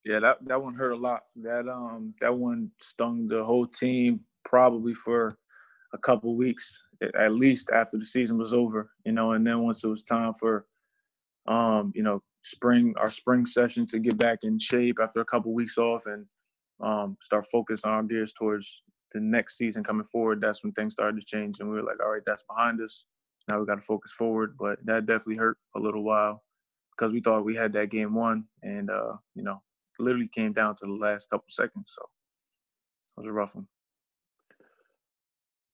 Yeah, 0.04 0.18
that 0.18 0.38
that 0.46 0.60
one 0.60 0.74
hurt 0.74 0.90
a 0.90 0.96
lot. 0.96 1.22
That 1.36 1.68
um 1.68 2.14
that 2.20 2.34
one 2.34 2.72
stung 2.80 3.28
the 3.28 3.44
whole 3.44 3.66
team. 3.68 4.24
Probably 4.44 4.94
for 4.94 5.36
a 5.94 5.98
couple 5.98 6.34
weeks 6.36 6.82
at 7.18 7.32
least 7.32 7.70
after 7.70 7.98
the 7.98 8.04
season 8.04 8.38
was 8.38 8.54
over, 8.54 8.90
you 9.04 9.12
know, 9.12 9.32
and 9.32 9.46
then 9.46 9.62
once 9.62 9.82
it 9.84 9.88
was 9.88 10.04
time 10.04 10.32
for 10.32 10.66
um, 11.46 11.92
you 11.94 12.02
know, 12.02 12.22
spring 12.40 12.94
our 12.98 13.10
spring 13.10 13.46
session 13.46 13.86
to 13.86 13.98
get 13.98 14.16
back 14.16 14.40
in 14.42 14.58
shape 14.58 14.98
after 15.02 15.20
a 15.20 15.24
couple 15.24 15.52
weeks 15.52 15.78
off 15.78 16.06
and 16.06 16.26
um, 16.80 17.16
start 17.20 17.46
focus 17.46 17.84
on 17.84 17.92
our 17.92 18.02
gears 18.02 18.32
towards 18.32 18.82
the 19.12 19.20
next 19.20 19.58
season 19.58 19.84
coming 19.84 20.04
forward, 20.04 20.40
that's 20.40 20.62
when 20.62 20.72
things 20.72 20.94
started 20.94 21.20
to 21.20 21.26
change 21.26 21.60
and 21.60 21.68
we 21.68 21.76
were 21.76 21.82
like, 21.82 22.00
all 22.02 22.10
right, 22.10 22.22
that's 22.26 22.44
behind 22.44 22.80
us. 22.80 23.04
Now 23.48 23.58
we 23.58 23.66
got 23.66 23.76
to 23.76 23.84
focus 23.84 24.12
forward. 24.12 24.56
But 24.58 24.78
that 24.84 25.06
definitely 25.06 25.36
hurt 25.36 25.58
a 25.76 25.80
little 25.80 26.02
while 26.02 26.42
because 26.96 27.12
we 27.12 27.20
thought 27.20 27.44
we 27.44 27.56
had 27.56 27.72
that 27.74 27.90
game 27.90 28.14
won 28.14 28.44
and, 28.62 28.90
uh, 28.90 29.14
you 29.34 29.42
know, 29.42 29.62
literally 29.98 30.28
came 30.28 30.52
down 30.52 30.74
to 30.76 30.86
the 30.86 30.92
last 30.92 31.28
couple 31.28 31.46
seconds. 31.48 31.94
So 31.96 32.02
it 32.02 33.20
was 33.20 33.26
a 33.26 33.32
rough 33.32 33.54
one 33.54 33.66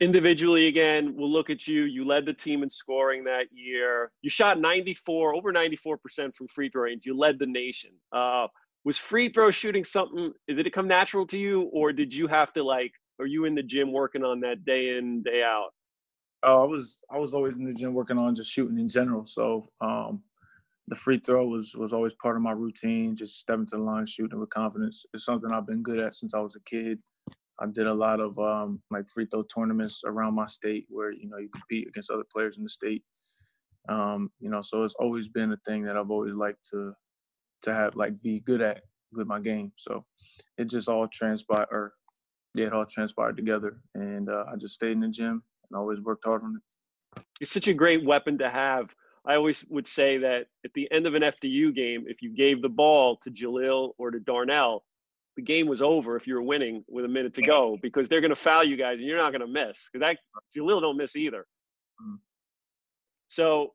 individually 0.00 0.68
again 0.68 1.14
we'll 1.16 1.30
look 1.30 1.50
at 1.50 1.66
you. 1.66 1.84
You 1.84 2.06
led 2.06 2.26
the 2.26 2.34
team 2.34 2.62
in 2.62 2.70
scoring 2.70 3.24
that 3.24 3.46
year. 3.52 4.10
You 4.22 4.30
shot 4.30 4.60
94 4.60 5.34
over 5.34 5.52
94% 5.52 6.36
from 6.36 6.48
free 6.48 6.70
throw 6.70 6.82
range. 6.82 7.06
You 7.06 7.16
led 7.16 7.38
the 7.38 7.46
nation. 7.46 7.90
Uh, 8.12 8.46
was 8.84 8.96
free 8.96 9.28
throw 9.28 9.50
shooting 9.50 9.84
something 9.84 10.32
did 10.46 10.66
it 10.66 10.72
come 10.72 10.88
natural 10.88 11.26
to 11.26 11.36
you 11.36 11.62
or 11.72 11.92
did 11.92 12.14
you 12.14 12.26
have 12.26 12.52
to 12.52 12.62
like 12.62 12.92
are 13.20 13.26
you 13.26 13.44
in 13.44 13.54
the 13.54 13.62
gym 13.62 13.92
working 13.92 14.24
on 14.24 14.40
that 14.40 14.64
day 14.64 14.96
in 14.96 15.22
day 15.22 15.42
out? 15.42 15.70
Oh 16.42 16.62
i 16.62 16.66
was 16.66 16.98
i 17.10 17.18
was 17.18 17.34
always 17.34 17.56
in 17.56 17.64
the 17.64 17.74
gym 17.74 17.92
working 17.94 18.18
on 18.18 18.34
just 18.34 18.50
shooting 18.50 18.78
in 18.78 18.88
general. 18.88 19.26
So 19.26 19.68
um, 19.80 20.22
the 20.86 20.94
free 20.94 21.18
throw 21.18 21.46
was 21.46 21.74
was 21.74 21.92
always 21.92 22.14
part 22.14 22.36
of 22.36 22.42
my 22.42 22.52
routine 22.52 23.16
just 23.16 23.38
stepping 23.38 23.66
to 23.66 23.76
the 23.76 23.82
line 23.82 24.06
shooting 24.06 24.38
with 24.38 24.50
confidence. 24.50 25.04
It's 25.12 25.24
something 25.24 25.52
i've 25.52 25.66
been 25.66 25.82
good 25.82 25.98
at 25.98 26.14
since 26.14 26.32
i 26.34 26.38
was 26.38 26.56
a 26.56 26.60
kid 26.60 27.00
I 27.60 27.66
did 27.66 27.86
a 27.86 27.94
lot 27.94 28.20
of 28.20 28.38
um, 28.38 28.80
like 28.90 29.08
free 29.08 29.26
throw 29.26 29.42
tournaments 29.42 30.02
around 30.04 30.34
my 30.34 30.46
state 30.46 30.86
where 30.88 31.12
you 31.12 31.28
know 31.28 31.38
you 31.38 31.48
compete 31.48 31.88
against 31.88 32.10
other 32.10 32.24
players 32.32 32.56
in 32.56 32.62
the 32.62 32.68
state. 32.68 33.02
Um, 33.88 34.30
you 34.38 34.50
know, 34.50 34.62
so 34.62 34.84
it's 34.84 34.94
always 34.94 35.28
been 35.28 35.52
a 35.52 35.58
thing 35.66 35.84
that 35.84 35.96
I've 35.96 36.10
always 36.10 36.34
liked 36.34 36.68
to 36.70 36.92
to 37.62 37.74
have 37.74 37.96
like 37.96 38.20
be 38.22 38.40
good 38.40 38.60
at 38.60 38.82
with 39.12 39.26
my 39.26 39.40
game. 39.40 39.72
So 39.76 40.04
it 40.56 40.66
just 40.66 40.88
all 40.88 41.08
transpired, 41.08 41.68
or 41.70 41.94
yeah, 42.54 42.66
it 42.66 42.72
all 42.72 42.86
transpired 42.86 43.36
together, 43.36 43.80
and 43.94 44.28
uh, 44.28 44.44
I 44.52 44.56
just 44.56 44.74
stayed 44.74 44.92
in 44.92 45.00
the 45.00 45.08
gym 45.08 45.42
and 45.70 45.78
always 45.78 46.00
worked 46.00 46.24
hard 46.24 46.42
on 46.42 46.56
it. 46.56 47.22
It's 47.40 47.52
such 47.52 47.68
a 47.68 47.74
great 47.74 48.04
weapon 48.04 48.38
to 48.38 48.50
have. 48.50 48.94
I 49.26 49.34
always 49.34 49.64
would 49.68 49.86
say 49.86 50.18
that 50.18 50.46
at 50.64 50.72
the 50.74 50.90
end 50.90 51.06
of 51.06 51.14
an 51.14 51.22
FDU 51.22 51.74
game, 51.74 52.04
if 52.06 52.22
you 52.22 52.34
gave 52.34 52.62
the 52.62 52.68
ball 52.68 53.16
to 53.16 53.30
Jahlil 53.30 53.92
or 53.98 54.10
to 54.10 54.20
Darnell, 54.20 54.84
the 55.38 55.42
game 55.42 55.68
was 55.68 55.80
over 55.80 56.16
if 56.16 56.26
you 56.26 56.34
were 56.34 56.42
winning 56.42 56.84
with 56.88 57.04
a 57.04 57.08
minute 57.08 57.32
to 57.32 57.42
go 57.42 57.78
because 57.80 58.08
they're 58.08 58.20
going 58.20 58.30
to 58.30 58.36
foul 58.36 58.64
you 58.64 58.76
guys 58.76 58.98
and 58.98 59.06
you're 59.06 59.16
not 59.16 59.30
going 59.30 59.40
to 59.40 59.46
miss 59.46 59.88
because 59.90 60.04
that 60.04 60.18
Jahlil 60.54 60.80
don't 60.80 60.96
miss 60.96 61.14
either. 61.14 61.46
Mm-hmm. 62.02 62.16
So 63.28 63.72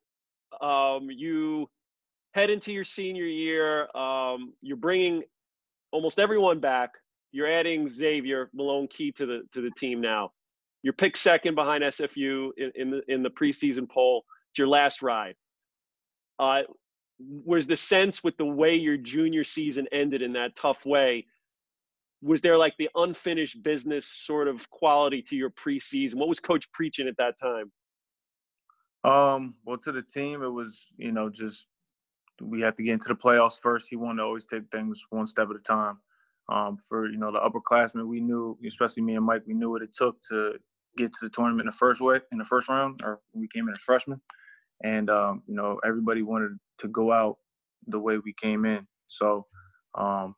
um, 0.59 1.07
you 1.09 1.69
head 2.33 2.49
into 2.49 2.73
your 2.73 2.83
senior 2.83 3.23
year. 3.23 3.87
Um, 3.95 4.51
you're 4.61 4.75
bringing 4.75 5.23
almost 5.93 6.19
everyone 6.19 6.59
back. 6.59 6.89
You're 7.31 7.49
adding 7.49 7.89
Xzavier 7.89 8.47
Malone-Key 8.53 9.13
to 9.13 9.25
the 9.25 9.43
to 9.53 9.61
the 9.61 9.71
team 9.71 10.01
now. 10.01 10.31
You're 10.81 10.91
picked 10.91 11.17
second 11.17 11.55
behind 11.55 11.81
SFU 11.85 12.49
in, 12.57 12.73
in 12.75 12.91
the 12.91 13.01
in 13.07 13.23
the 13.23 13.29
preseason 13.29 13.89
poll. 13.89 14.25
It's 14.51 14.59
your 14.59 14.67
last 14.67 15.01
ride. 15.01 15.35
Uh, 16.37 16.63
was 17.19 17.67
the 17.67 17.77
sense 17.77 18.21
with 18.21 18.35
the 18.35 18.45
way 18.45 18.75
your 18.75 18.97
junior 18.97 19.45
season 19.45 19.87
ended 19.93 20.21
in 20.21 20.33
that 20.33 20.57
tough 20.57 20.85
way 20.85 21.25
was 22.23 22.41
there 22.41 22.57
like 22.57 22.75
the 22.77 22.89
unfinished 22.95 23.61
business 23.61 24.07
sort 24.07 24.47
of 24.47 24.69
quality 24.69 25.21
to 25.23 25.35
your 25.35 25.49
preseason? 25.49 26.15
What 26.15 26.29
was 26.29 26.39
coach 26.39 26.71
preaching 26.71 27.07
at 27.07 27.17
that 27.17 27.37
time? 27.37 27.71
Um, 29.03 29.55
well, 29.65 29.77
to 29.79 29.91
the 29.91 30.01
team, 30.01 30.41
it 30.41 30.49
was, 30.49 30.87
you 30.97 31.11
know, 31.11 31.29
just 31.29 31.67
we 32.41 32.61
had 32.61 32.77
to 32.77 32.83
get 32.83 32.93
into 32.93 33.09
the 33.09 33.15
playoffs 33.15 33.59
first. 33.61 33.87
He 33.89 33.97
wanted 33.97 34.17
to 34.17 34.23
always 34.23 34.45
take 34.45 34.63
things 34.71 35.03
one 35.09 35.27
step 35.27 35.49
at 35.49 35.55
a 35.57 35.59
time. 35.59 35.97
Um, 36.49 36.77
for, 36.87 37.09
you 37.09 37.17
know, 37.17 37.31
the 37.31 37.39
upperclassmen, 37.39 38.07
we 38.07 38.21
knew, 38.21 38.57
especially 38.65 39.03
me 39.03 39.15
and 39.15 39.25
Mike, 39.25 39.43
we 39.45 39.53
knew 39.53 39.69
what 39.69 39.81
it 39.81 39.93
took 39.93 40.21
to 40.29 40.53
get 40.97 41.11
to 41.13 41.19
the 41.21 41.29
tournament 41.29 41.61
in 41.61 41.67
the 41.67 41.71
first 41.71 42.01
way, 42.01 42.19
in 42.31 42.37
the 42.37 42.45
first 42.45 42.69
round, 42.69 43.01
or 43.03 43.19
we 43.33 43.47
came 43.47 43.67
in 43.67 43.73
as 43.73 43.81
freshmen. 43.81 44.21
And, 44.83 45.09
um, 45.09 45.43
you 45.47 45.55
know, 45.55 45.79
everybody 45.85 46.21
wanted 46.21 46.57
to 46.79 46.87
go 46.87 47.11
out 47.11 47.37
the 47.87 47.99
way 47.99 48.17
we 48.17 48.33
came 48.33 48.65
in. 48.65 48.87
So, 49.07 49.45
um, 49.95 50.35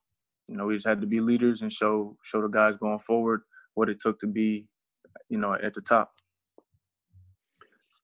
you 0.48 0.58
know, 0.58 0.66
we 0.66 0.76
just 0.76 0.88
had 0.88 1.02
to 1.02 1.08
be 1.08 1.20
leaders 1.20 1.62
and 1.62 1.72
show 1.72 2.16
show 2.24 2.42
the 2.42 2.48
guys 2.48 2.78
going 2.78 3.00
forward 3.00 3.42
what 3.74 3.90
it 3.90 4.00
took 4.00 4.20
to 4.20 4.28
be, 4.28 4.66
you 5.30 5.38
know, 5.38 5.54
at 5.54 5.74
the 5.74 5.82
top. 5.82 6.12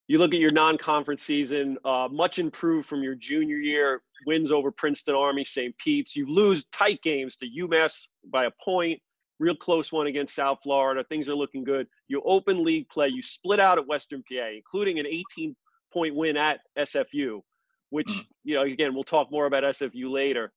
You 0.07 0.17
look 0.17 0.33
at 0.33 0.41
your 0.41 0.51
non-conference 0.51 1.23
season, 1.23 1.77
uh, 1.85 2.09
much 2.11 2.37
improved 2.37 2.87
from 2.87 3.01
your 3.01 3.15
junior 3.15 3.57
year. 3.57 4.01
Wins 4.27 4.51
over 4.51 4.69
Princeton 4.69 5.15
Army, 5.15 5.45
St. 5.45 5.75
Pete's. 5.77 6.15
You 6.15 6.25
lose 6.25 6.65
tight 6.71 7.01
games 7.01 7.37
to 7.37 7.47
UMass 7.47 8.07
by 8.31 8.45
a 8.45 8.51
point. 8.63 8.99
Real 9.39 9.55
close 9.55 9.91
one 9.91 10.07
against 10.07 10.35
South 10.35 10.59
Florida. 10.61 11.03
Things 11.05 11.29
are 11.29 11.33
looking 11.33 11.63
good. 11.63 11.87
You 12.07 12.21
open 12.25 12.63
league 12.63 12.89
play. 12.89 13.07
You 13.07 13.23
split 13.23 13.59
out 13.59 13.79
at 13.79 13.87
Western 13.87 14.21
PA, 14.29 14.49
including 14.53 14.99
an 14.99 15.05
18-point 15.05 16.13
win 16.13 16.37
at 16.37 16.59
SFU, 16.77 17.41
which 17.89 18.07
mm. 18.07 18.25
you 18.43 18.55
know 18.55 18.63
again 18.63 18.93
we'll 18.93 19.03
talk 19.03 19.31
more 19.31 19.45
about 19.45 19.63
SFU 19.63 20.11
later. 20.11 20.51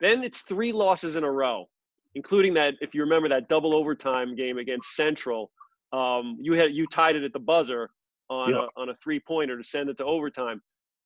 Then 0.00 0.24
it's 0.24 0.42
three 0.42 0.72
losses 0.72 1.16
in 1.16 1.24
a 1.24 1.30
row, 1.30 1.66
including 2.14 2.54
that. 2.54 2.74
If 2.80 2.94
you 2.94 3.02
remember 3.02 3.28
that 3.28 3.48
double 3.48 3.74
overtime 3.74 4.34
game 4.34 4.58
against 4.58 4.94
Central, 4.96 5.50
um, 5.92 6.38
you 6.40 6.54
had 6.54 6.72
you 6.72 6.86
tied 6.86 7.16
it 7.16 7.24
at 7.24 7.32
the 7.32 7.38
buzzer 7.38 7.90
on 8.30 8.54
a, 8.54 8.66
on 8.80 8.88
a 8.88 8.94
three 8.94 9.20
pointer 9.20 9.56
to 9.56 9.64
send 9.64 9.88
it 9.90 9.96
to 9.98 10.04
overtime. 10.04 10.60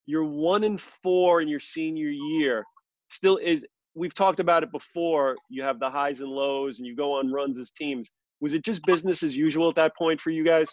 You're 0.06 0.24
one 0.24 0.62
in 0.64 0.78
four 0.78 1.40
in 1.40 1.48
your 1.48 1.60
senior 1.60 2.08
year. 2.08 2.64
Still 3.08 3.38
is. 3.38 3.66
We've 3.94 4.14
talked 4.14 4.40
about 4.40 4.62
it 4.62 4.70
before. 4.70 5.36
You 5.48 5.62
have 5.62 5.80
the 5.80 5.90
highs 5.90 6.20
and 6.20 6.28
lows, 6.28 6.78
and 6.78 6.86
you 6.86 6.94
go 6.94 7.14
on 7.14 7.32
runs 7.32 7.58
as 7.58 7.70
teams. 7.70 8.08
Was 8.40 8.52
it 8.52 8.64
just 8.64 8.84
business 8.84 9.22
as 9.22 9.36
usual 9.36 9.68
at 9.70 9.74
that 9.76 9.96
point 9.96 10.20
for 10.20 10.30
you 10.30 10.44
guys? 10.44 10.68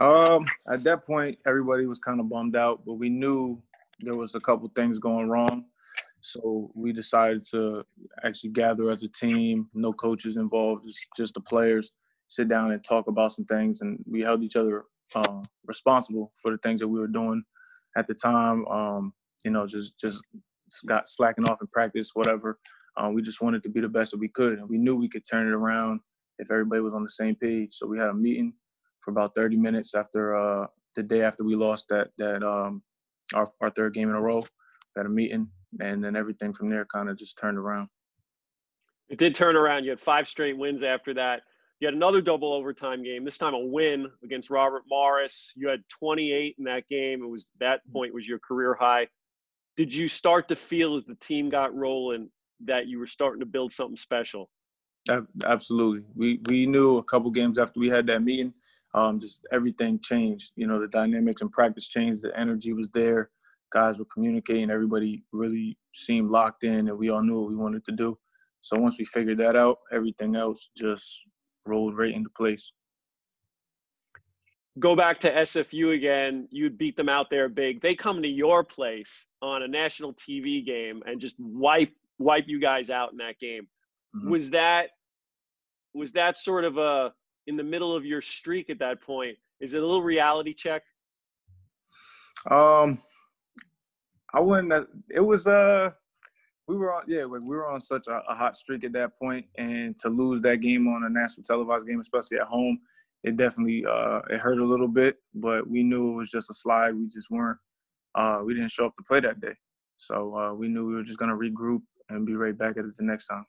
Um, 0.00 0.46
at 0.72 0.84
that 0.84 1.04
point, 1.04 1.38
everybody 1.46 1.86
was 1.86 1.98
kind 1.98 2.20
of 2.20 2.28
bummed 2.28 2.56
out, 2.56 2.84
but 2.86 2.94
we 2.94 3.08
knew 3.08 3.60
there 4.00 4.16
was 4.16 4.34
a 4.34 4.40
couple 4.40 4.70
things 4.76 4.98
going 4.98 5.28
wrong. 5.28 5.64
So 6.26 6.70
we 6.74 6.92
decided 6.92 7.44
to 7.52 7.84
actually 8.24 8.50
gather 8.50 8.90
as 8.90 9.02
a 9.02 9.08
team, 9.08 9.68
no 9.74 9.92
coaches 9.92 10.36
involved, 10.36 10.84
just, 10.84 11.06
just 11.16 11.34
the 11.34 11.40
players, 11.40 11.92
sit 12.28 12.48
down 12.48 12.72
and 12.72 12.84
talk 12.84 13.06
about 13.06 13.32
some 13.32 13.44
things. 13.44 13.80
And 13.80 14.02
we 14.10 14.22
held 14.22 14.42
each 14.42 14.56
other 14.56 14.84
uh, 15.14 15.42
responsible 15.64 16.32
for 16.42 16.50
the 16.50 16.58
things 16.58 16.80
that 16.80 16.88
we 16.88 16.98
were 16.98 17.06
doing 17.06 17.44
at 17.96 18.06
the 18.06 18.14
time. 18.14 18.66
Um, 18.66 19.12
you 19.44 19.50
know, 19.50 19.66
just 19.66 20.00
just 20.00 20.20
got 20.86 21.08
slacking 21.08 21.48
off 21.48 21.60
in 21.60 21.68
practice, 21.68 22.10
whatever. 22.14 22.58
Um, 22.96 23.14
we 23.14 23.22
just 23.22 23.40
wanted 23.40 23.62
to 23.62 23.68
be 23.68 23.80
the 23.80 23.88
best 23.88 24.10
that 24.10 24.20
we 24.20 24.28
could, 24.28 24.58
and 24.58 24.68
we 24.68 24.78
knew 24.78 24.96
we 24.96 25.08
could 25.08 25.22
turn 25.30 25.46
it 25.46 25.52
around 25.52 26.00
if 26.38 26.50
everybody 26.50 26.80
was 26.80 26.94
on 26.94 27.04
the 27.04 27.10
same 27.10 27.36
page. 27.36 27.74
So 27.74 27.86
we 27.86 27.98
had 27.98 28.08
a 28.08 28.14
meeting 28.14 28.54
for 29.00 29.10
about 29.12 29.34
30 29.34 29.56
minutes 29.56 29.94
after 29.94 30.34
uh, 30.36 30.66
the 30.96 31.02
day 31.02 31.22
after 31.22 31.44
we 31.44 31.54
lost 31.54 31.86
that 31.90 32.08
that 32.18 32.42
um, 32.42 32.82
our 33.34 33.46
our 33.60 33.70
third 33.70 33.94
game 33.94 34.08
in 34.08 34.16
a 34.16 34.20
row. 34.20 34.40
We 34.40 35.00
had 35.00 35.06
a 35.06 35.10
meeting, 35.10 35.50
and 35.80 36.02
then 36.02 36.16
everything 36.16 36.52
from 36.52 36.68
there 36.68 36.84
kind 36.86 37.08
of 37.08 37.16
just 37.16 37.38
turned 37.38 37.58
around. 37.58 37.88
It 39.08 39.18
did 39.18 39.34
turn 39.34 39.56
around. 39.56 39.84
You 39.84 39.90
had 39.90 40.00
five 40.00 40.26
straight 40.26 40.56
wins 40.56 40.82
after 40.82 41.14
that. 41.14 41.42
You 41.80 41.86
had 41.86 41.94
another 41.94 42.22
double 42.22 42.52
overtime 42.52 43.02
game. 43.02 43.24
This 43.24 43.38
time 43.38 43.54
a 43.54 43.58
win 43.58 44.10
against 44.24 44.50
Robert 44.50 44.84
Morris. 44.88 45.52
You 45.54 45.68
had 45.68 45.82
28 45.90 46.56
in 46.58 46.64
that 46.64 46.88
game. 46.88 47.22
It 47.22 47.28
was 47.28 47.50
that 47.60 47.80
mm-hmm. 47.80 47.92
point 47.92 48.14
was 48.14 48.26
your 48.26 48.38
career 48.38 48.74
high. 48.74 49.08
Did 49.76 49.94
you 49.94 50.08
start 50.08 50.48
to 50.48 50.56
feel 50.56 50.94
as 50.94 51.04
the 51.04 51.16
team 51.16 51.50
got 51.50 51.74
rolling 51.74 52.30
that 52.64 52.86
you 52.86 52.98
were 52.98 53.06
starting 53.06 53.40
to 53.40 53.46
build 53.46 53.72
something 53.72 53.96
special? 53.96 54.48
Absolutely. 55.44 56.02
We 56.16 56.40
we 56.48 56.66
knew 56.66 56.96
a 56.96 57.04
couple 57.04 57.30
games 57.30 57.58
after 57.58 57.78
we 57.78 57.88
had 57.88 58.06
that 58.08 58.22
meeting, 58.22 58.52
um, 58.94 59.20
just 59.20 59.46
everything 59.52 60.00
changed. 60.00 60.52
You 60.56 60.66
know, 60.66 60.80
the 60.80 60.88
dynamics 60.88 61.42
and 61.42 61.52
practice 61.52 61.86
changed. 61.86 62.22
The 62.22 62.36
energy 62.36 62.72
was 62.72 62.88
there 62.88 63.30
guys 63.76 63.98
were 63.98 64.06
communicating. 64.06 64.70
Everybody 64.70 65.22
really 65.32 65.76
seemed 65.92 66.30
locked 66.30 66.64
in, 66.64 66.88
and 66.88 66.98
we 66.98 67.10
all 67.10 67.22
knew 67.22 67.38
what 67.40 67.50
we 67.50 67.56
wanted 67.56 67.84
to 67.84 67.92
do. 67.92 68.18
So 68.62 68.78
once 68.78 68.96
we 68.98 69.04
figured 69.04 69.38
that 69.38 69.54
out, 69.54 69.78
everything 69.92 70.34
else 70.34 70.70
just 70.74 71.22
rolled 71.66 71.96
right 71.96 72.14
into 72.14 72.30
place. 72.30 72.72
Go 74.78 74.96
back 74.96 75.20
to 75.20 75.30
SFU 75.30 75.94
again. 75.94 76.48
You 76.50 76.70
beat 76.70 76.96
them 76.96 77.10
out 77.10 77.28
there 77.30 77.50
big. 77.50 77.82
They 77.82 77.94
come 77.94 78.22
to 78.22 78.28
your 78.28 78.64
place 78.64 79.26
on 79.42 79.62
a 79.62 79.68
national 79.68 80.14
TV 80.14 80.64
game 80.64 81.02
and 81.06 81.20
just 81.20 81.34
wipe 81.38 81.92
wipe 82.18 82.44
you 82.46 82.58
guys 82.58 82.88
out 82.88 83.12
in 83.12 83.18
that 83.18 83.38
game. 83.38 83.68
Mm-hmm. 84.16 84.30
Was 84.30 84.50
that 84.50 84.90
was 85.94 86.12
that 86.12 86.38
sort 86.38 86.64
of 86.64 86.78
a 86.78 87.12
in 87.46 87.56
the 87.56 87.64
middle 87.64 87.94
of 87.94 88.06
your 88.06 88.22
streak 88.22 88.70
at 88.70 88.78
that 88.78 89.02
point? 89.02 89.36
Is 89.60 89.74
it 89.74 89.82
a 89.82 89.86
little 89.86 90.02
reality 90.02 90.54
check? 90.54 90.82
Um, 92.50 93.00
I 94.34 94.40
wouldn't. 94.40 94.88
It 95.10 95.20
was 95.20 95.46
uh, 95.46 95.90
we 96.68 96.76
were 96.76 96.92
on 96.92 97.02
yeah 97.06 97.24
we 97.24 97.38
were 97.40 97.66
on 97.66 97.80
such 97.80 98.08
a, 98.08 98.22
a, 98.28 98.34
hot 98.34 98.56
streak 98.56 98.84
at 98.84 98.92
that 98.92 99.16
point 99.18 99.46
and 99.56 99.96
to 99.98 100.08
lose 100.08 100.40
that 100.40 100.60
game 100.60 100.88
on 100.88 101.04
a 101.04 101.08
national 101.08 101.44
televised 101.44 101.86
game 101.86 102.00
especially 102.00 102.38
at 102.38 102.46
home 102.46 102.78
it 103.26 103.36
definitely 103.36 103.84
uh, 103.86 104.20
it 104.30 104.38
hurt 104.38 104.58
a 104.58 104.64
little 104.64 104.88
bit 104.88 105.16
but 105.34 105.68
we 105.68 105.82
knew 105.82 106.12
it 106.12 106.16
was 106.16 106.30
just 106.30 106.50
a 106.50 106.54
slide. 106.54 106.94
We 106.94 107.08
just 107.08 107.30
weren't 107.30 107.58
uh, 108.14 108.40
we 108.44 108.54
didn't 108.54 108.70
show 108.70 108.86
up 108.86 108.96
to 108.96 109.02
play 109.02 109.20
that 109.20 109.40
day. 109.40 109.54
So 109.98 110.36
uh, 110.36 110.54
we 110.54 110.68
knew 110.68 110.86
we 110.86 110.94
were 110.94 111.02
just 111.02 111.18
to 111.18 111.26
regroup 111.26 111.82
and 112.08 112.24
be 112.24 112.34
right 112.34 112.56
back 112.56 112.78
at 112.78 112.84
it 112.84 112.96
the 112.96 113.04
next 113.04 113.26
time. 113.26 113.44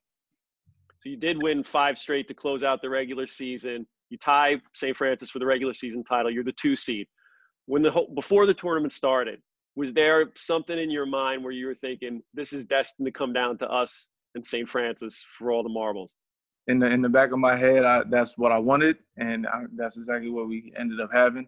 So 0.99 1.09
you 1.09 1.17
did 1.17 1.37
win 1.43 1.63
five 1.63 1.97
straight 1.97 2.27
to 2.27 2.33
close 2.33 2.63
out 2.63 2.81
the 2.81 2.89
regular 2.89 3.27
season. 3.27 3.85
You 4.09 4.17
tie 4.17 4.59
st 4.73 4.97
francis 4.97 5.29
for 5.29 5.39
the 5.39 5.45
regular 5.45 5.73
season 5.73 6.03
title. 6.03 6.31
You're 6.31 6.43
the 6.43 6.53
two 6.53 6.75
seed. 6.75 7.07
When 7.65 7.81
the 7.81 8.07
before 8.15 8.45
the 8.45 8.53
tournament 8.53 8.93
started 8.93 9.41
was 9.77 9.93
there 9.93 10.25
something 10.35 10.77
in 10.77 10.89
your 10.89 11.05
mind 11.05 11.43
where 11.43 11.53
you 11.53 11.67
were 11.67 11.75
thinking 11.75 12.23
this 12.33 12.51
is 12.51 12.65
destined 12.65 13.05
to 13.05 13.11
come 13.11 13.31
down 13.31 13.59
to 13.59 13.69
us 13.69 14.09
and 14.33 14.43
St. 14.43 14.67
Francis 14.67 15.23
for 15.37 15.51
all 15.51 15.61
the 15.61 15.69
marbles? 15.69 16.15
In 16.67 16.79
the 16.79 16.87
in 16.87 17.01
the 17.01 17.07
back 17.07 17.31
of 17.31 17.37
my 17.37 17.55
head, 17.55 17.85
I, 17.85 18.01
that's 18.09 18.37
what 18.37 18.51
I 18.51 18.57
wanted, 18.57 18.97
and 19.17 19.47
I, 19.47 19.61
that's 19.75 19.95
exactly 19.95 20.31
what 20.31 20.49
we 20.49 20.73
ended 20.75 20.99
up 20.99 21.11
having. 21.13 21.47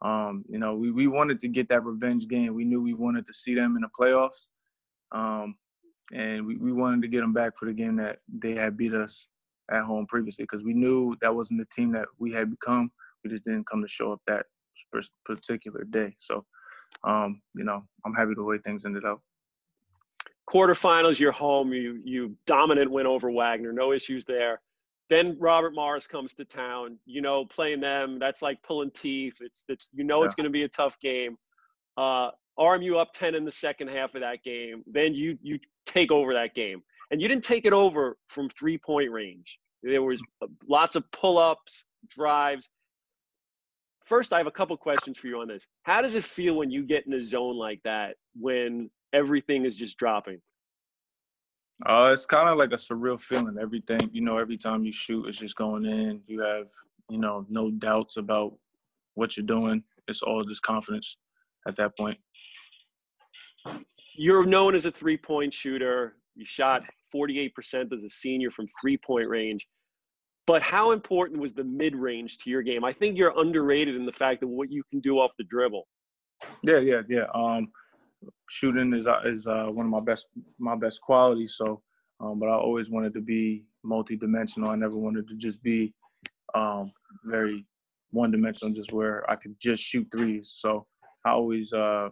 Um, 0.00 0.44
you 0.48 0.58
know, 0.58 0.74
we, 0.74 0.90
we 0.90 1.06
wanted 1.08 1.40
to 1.40 1.48
get 1.48 1.68
that 1.68 1.84
revenge 1.84 2.26
game. 2.26 2.54
We 2.54 2.64
knew 2.64 2.80
we 2.80 2.94
wanted 2.94 3.26
to 3.26 3.32
see 3.34 3.54
them 3.54 3.76
in 3.76 3.82
the 3.82 3.88
playoffs, 3.88 4.48
um, 5.12 5.54
and 6.12 6.46
we, 6.46 6.56
we 6.56 6.72
wanted 6.72 7.02
to 7.02 7.08
get 7.08 7.20
them 7.20 7.34
back 7.34 7.56
for 7.56 7.66
the 7.66 7.74
game 7.74 7.96
that 7.96 8.18
they 8.28 8.54
had 8.54 8.78
beat 8.78 8.94
us 8.94 9.28
at 9.70 9.84
home 9.84 10.06
previously 10.06 10.44
because 10.44 10.64
we 10.64 10.72
knew 10.72 11.14
that 11.20 11.34
wasn't 11.34 11.60
the 11.60 11.66
team 11.66 11.92
that 11.92 12.06
we 12.18 12.32
had 12.32 12.50
become. 12.50 12.90
We 13.22 13.30
just 13.30 13.44
didn't 13.44 13.66
come 13.66 13.82
to 13.82 13.88
show 13.88 14.12
up 14.12 14.22
that 14.26 14.46
particular 15.26 15.84
day. 15.84 16.14
So 16.16 16.46
um, 17.04 17.40
you 17.54 17.64
know, 17.64 17.82
I'm 18.04 18.14
happy 18.14 18.34
the 18.34 18.42
way 18.42 18.58
things 18.58 18.84
ended 18.84 19.04
up. 19.04 19.20
Quarterfinals, 20.48 21.20
you're 21.20 21.32
home. 21.32 21.72
You 21.72 22.00
you 22.04 22.36
dominant 22.46 22.90
win 22.90 23.06
over 23.06 23.30
Wagner, 23.30 23.72
no 23.72 23.92
issues 23.92 24.24
there. 24.24 24.60
Then 25.10 25.36
Robert 25.38 25.74
Morris 25.74 26.06
comes 26.06 26.34
to 26.34 26.44
town. 26.44 26.98
You 27.06 27.20
know, 27.20 27.44
playing 27.44 27.80
them, 27.80 28.18
that's 28.18 28.42
like 28.42 28.62
pulling 28.62 28.90
teeth. 28.90 29.38
It's 29.40 29.64
it's 29.68 29.88
you 29.92 30.04
know 30.04 30.20
yeah. 30.20 30.26
it's 30.26 30.34
going 30.34 30.44
to 30.44 30.50
be 30.50 30.62
a 30.62 30.68
tough 30.68 30.98
game. 31.00 31.36
Uh, 31.96 32.30
RMU 32.58 32.98
up 32.98 33.12
ten 33.12 33.34
in 33.34 33.44
the 33.44 33.52
second 33.52 33.88
half 33.88 34.14
of 34.14 34.22
that 34.22 34.42
game. 34.42 34.82
Then 34.86 35.14
you 35.14 35.38
you 35.42 35.58
take 35.86 36.10
over 36.10 36.32
that 36.32 36.54
game, 36.54 36.82
and 37.10 37.20
you 37.20 37.28
didn't 37.28 37.44
take 37.44 37.66
it 37.66 37.72
over 37.74 38.16
from 38.28 38.48
three 38.48 38.78
point 38.78 39.10
range. 39.10 39.58
There 39.82 40.02
was 40.02 40.22
lots 40.66 40.96
of 40.96 41.08
pull 41.12 41.38
ups, 41.38 41.84
drives 42.08 42.68
first, 44.08 44.32
I 44.32 44.38
have 44.38 44.46
a 44.46 44.52
couple 44.52 44.76
questions 44.76 45.18
for 45.18 45.26
you 45.26 45.40
on 45.40 45.48
this. 45.48 45.66
How 45.82 46.02
does 46.02 46.14
it 46.14 46.24
feel 46.24 46.56
when 46.56 46.70
you 46.70 46.82
get 46.82 47.06
in 47.06 47.12
a 47.12 47.22
zone 47.22 47.56
like 47.56 47.80
that 47.84 48.16
when 48.34 48.90
everything 49.12 49.64
is 49.64 49.76
just 49.76 49.98
dropping? 49.98 50.40
Uh, 51.86 52.10
it's 52.12 52.26
kind 52.26 52.48
of 52.48 52.58
like 52.58 52.72
a 52.72 52.76
surreal 52.76 53.20
feeling. 53.20 53.56
Everything, 53.60 54.00
you 54.12 54.20
know, 54.20 54.38
every 54.38 54.56
time 54.56 54.84
you 54.84 54.90
shoot, 54.90 55.26
it's 55.26 55.38
just 55.38 55.56
going 55.56 55.84
in. 55.84 56.22
You 56.26 56.40
have, 56.40 56.68
you 57.08 57.18
know, 57.18 57.46
no 57.48 57.70
doubts 57.70 58.16
about 58.16 58.54
what 59.14 59.36
you're 59.36 59.46
doing. 59.46 59.84
It's 60.08 60.22
all 60.22 60.42
just 60.42 60.62
confidence 60.62 61.18
at 61.68 61.76
that 61.76 61.96
point. 61.96 62.18
You're 64.14 64.46
known 64.46 64.74
as 64.74 64.86
a 64.86 64.90
three 64.90 65.16
point 65.16 65.54
shooter. 65.54 66.16
You 66.34 66.44
shot 66.44 66.82
48% 67.14 67.92
as 67.92 68.04
a 68.04 68.10
senior 68.10 68.50
from 68.50 68.66
three 68.80 68.96
point 68.96 69.28
range. 69.28 69.68
But 70.48 70.62
how 70.62 70.92
important 70.92 71.42
was 71.42 71.52
the 71.52 71.62
mid 71.62 71.94
range 71.94 72.38
to 72.38 72.48
your 72.48 72.62
game? 72.62 72.82
I 72.82 72.90
think 72.90 73.18
you're 73.18 73.38
underrated 73.38 73.94
in 73.94 74.06
the 74.06 74.12
fact 74.12 74.40
that 74.40 74.46
what 74.46 74.72
you 74.72 74.82
can 74.90 74.98
do 74.98 75.18
off 75.18 75.30
the 75.36 75.44
dribble. 75.44 75.86
Yeah, 76.62 76.78
yeah, 76.78 77.02
yeah. 77.06 77.26
Um, 77.34 77.68
shooting 78.48 78.94
is 78.94 79.06
uh, 79.06 79.20
is 79.26 79.46
uh, 79.46 79.66
one 79.66 79.84
of 79.84 79.92
my 79.92 80.00
best 80.00 80.28
my 80.58 80.74
best 80.74 81.02
qualities. 81.02 81.56
So, 81.58 81.82
um, 82.18 82.38
but 82.40 82.48
I 82.48 82.54
always 82.54 82.88
wanted 82.88 83.12
to 83.12 83.20
be 83.20 83.66
multi-dimensional. 83.84 84.70
I 84.70 84.76
never 84.76 84.96
wanted 84.96 85.28
to 85.28 85.34
just 85.34 85.62
be 85.62 85.92
um, 86.54 86.92
very 87.24 87.66
one-dimensional, 88.12 88.72
just 88.72 88.90
where 88.90 89.30
I 89.30 89.36
could 89.36 89.54
just 89.60 89.82
shoot 89.82 90.08
threes. 90.10 90.54
So 90.56 90.86
I 91.26 91.32
always, 91.32 91.74
uh, 91.74 92.08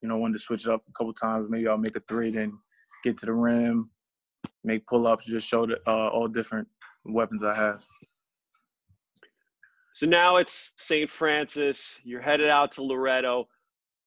you 0.00 0.08
know, 0.08 0.16
wanted 0.16 0.34
to 0.34 0.44
switch 0.44 0.64
it 0.64 0.70
up 0.70 0.84
a 0.88 0.92
couple 0.96 1.12
times. 1.12 1.48
Maybe 1.50 1.66
I'll 1.66 1.76
make 1.76 1.96
a 1.96 2.00
three, 2.08 2.30
then 2.30 2.52
get 3.02 3.16
to 3.18 3.26
the 3.26 3.32
rim, 3.32 3.90
make 4.62 4.86
pull-ups, 4.86 5.26
just 5.26 5.48
show 5.48 5.66
the, 5.66 5.80
uh, 5.88 6.08
all 6.10 6.28
different 6.28 6.68
weapons 7.04 7.42
I 7.42 7.54
have. 7.54 7.82
So 9.94 10.06
now 10.06 10.36
it's 10.36 10.72
St. 10.76 11.10
Francis. 11.10 11.98
You're 12.04 12.20
headed 12.20 12.48
out 12.48 12.72
to 12.72 12.82
Loretto. 12.82 13.48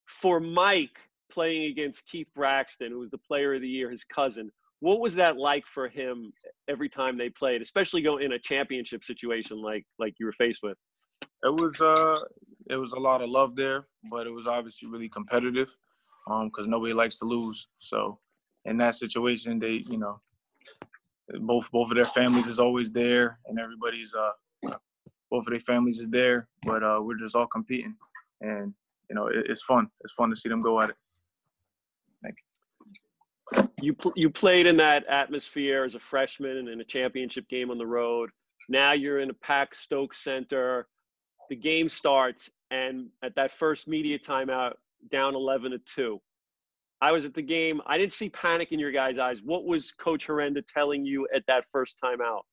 For 0.07 0.39
Mike 0.39 0.99
playing 1.29 1.71
against 1.71 2.05
Keith 2.07 2.27
Braxton, 2.35 2.91
who 2.91 2.99
was 2.99 3.09
the 3.09 3.17
player 3.17 3.55
of 3.55 3.61
the 3.61 3.67
year, 3.67 3.89
his 3.89 4.03
cousin, 4.03 4.51
what 4.79 4.99
was 4.99 5.15
that 5.15 5.37
like 5.37 5.65
for 5.65 5.87
him 5.87 6.33
every 6.67 6.89
time 6.89 7.17
they 7.17 7.29
played, 7.29 7.61
especially 7.61 8.01
going 8.01 8.23
in 8.25 8.33
a 8.33 8.39
championship 8.39 9.03
situation 9.03 9.61
like 9.61 9.85
like 9.97 10.13
you 10.19 10.25
were 10.25 10.33
faced 10.33 10.61
with? 10.61 10.77
It 11.43 11.53
was 11.53 11.79
uh 11.81 12.19
it 12.69 12.75
was 12.75 12.91
a 12.91 12.99
lot 12.99 13.21
of 13.21 13.29
love 13.29 13.55
there, 13.55 13.85
but 14.11 14.27
it 14.27 14.31
was 14.31 14.45
obviously 14.45 14.89
really 14.89 15.07
competitive 15.09 15.69
um 16.29 16.49
because 16.49 16.67
nobody 16.67 16.93
likes 16.93 17.17
to 17.19 17.25
lose. 17.25 17.67
So 17.77 18.19
in 18.65 18.77
that 18.77 18.95
situation, 18.95 19.57
they 19.57 19.83
you 19.89 19.97
know 19.97 20.19
both 21.41 21.69
both 21.71 21.89
of 21.89 21.95
their 21.95 22.05
families 22.05 22.47
is 22.47 22.59
always 22.59 22.91
there, 22.91 23.39
and 23.47 23.59
everybody's 23.59 24.13
uh 24.13 24.31
both 25.31 25.47
of 25.47 25.51
their 25.51 25.59
families 25.59 25.99
is 25.99 26.09
there, 26.09 26.47
but 26.63 26.83
uh 26.83 26.99
we're 27.01 27.17
just 27.17 27.35
all 27.35 27.47
competing, 27.47 27.95
and 28.41 28.73
you 29.09 29.15
know 29.15 29.27
it, 29.27 29.45
it's 29.49 29.63
fun. 29.63 29.87
It's 30.01 30.13
fun 30.13 30.29
to 30.29 30.35
see 30.35 30.49
them 30.49 30.61
go 30.61 30.81
at 30.81 30.89
it. 30.89 30.95
Thank 32.21 32.35
you. 33.57 33.69
You 33.81 33.93
pl- 33.93 34.13
you 34.15 34.29
played 34.29 34.65
in 34.65 34.77
that 34.77 35.05
atmosphere 35.07 35.83
as 35.83 35.95
a 35.95 35.99
freshman 35.99 36.57
and 36.57 36.69
in 36.69 36.81
a 36.81 36.85
championship 36.85 37.47
game 37.49 37.71
on 37.71 37.77
the 37.77 37.87
road. 37.87 38.29
Now 38.69 38.93
you're 38.93 39.19
in 39.19 39.29
a 39.29 39.33
packed 39.33 39.75
Stoke 39.75 40.13
Center. 40.13 40.87
The 41.49 41.55
game 41.55 41.89
starts, 41.89 42.49
and 42.71 43.07
at 43.21 43.35
that 43.35 43.51
first 43.51 43.87
media 43.87 44.17
timeout, 44.17 44.73
down 45.09 45.35
11 45.35 45.71
to 45.71 45.79
two 45.79 46.21
I 47.03 47.11
was 47.11 47.25
at 47.25 47.33
the 47.33 47.41
game. 47.41 47.81
I 47.85 47.97
didn't 47.97 48.13
see 48.13 48.29
panic 48.29 48.71
in 48.71 48.79
your 48.79 48.93
guys' 48.93 49.17
eyes. 49.17 49.41
What 49.43 49.65
was 49.65 49.91
Coach 49.91 50.25
Herenda 50.25 50.65
telling 50.65 51.05
you 51.05 51.27
at 51.35 51.43
that 51.47 51.65
first 51.69 51.99
time 52.01 52.21
out? 52.21 52.45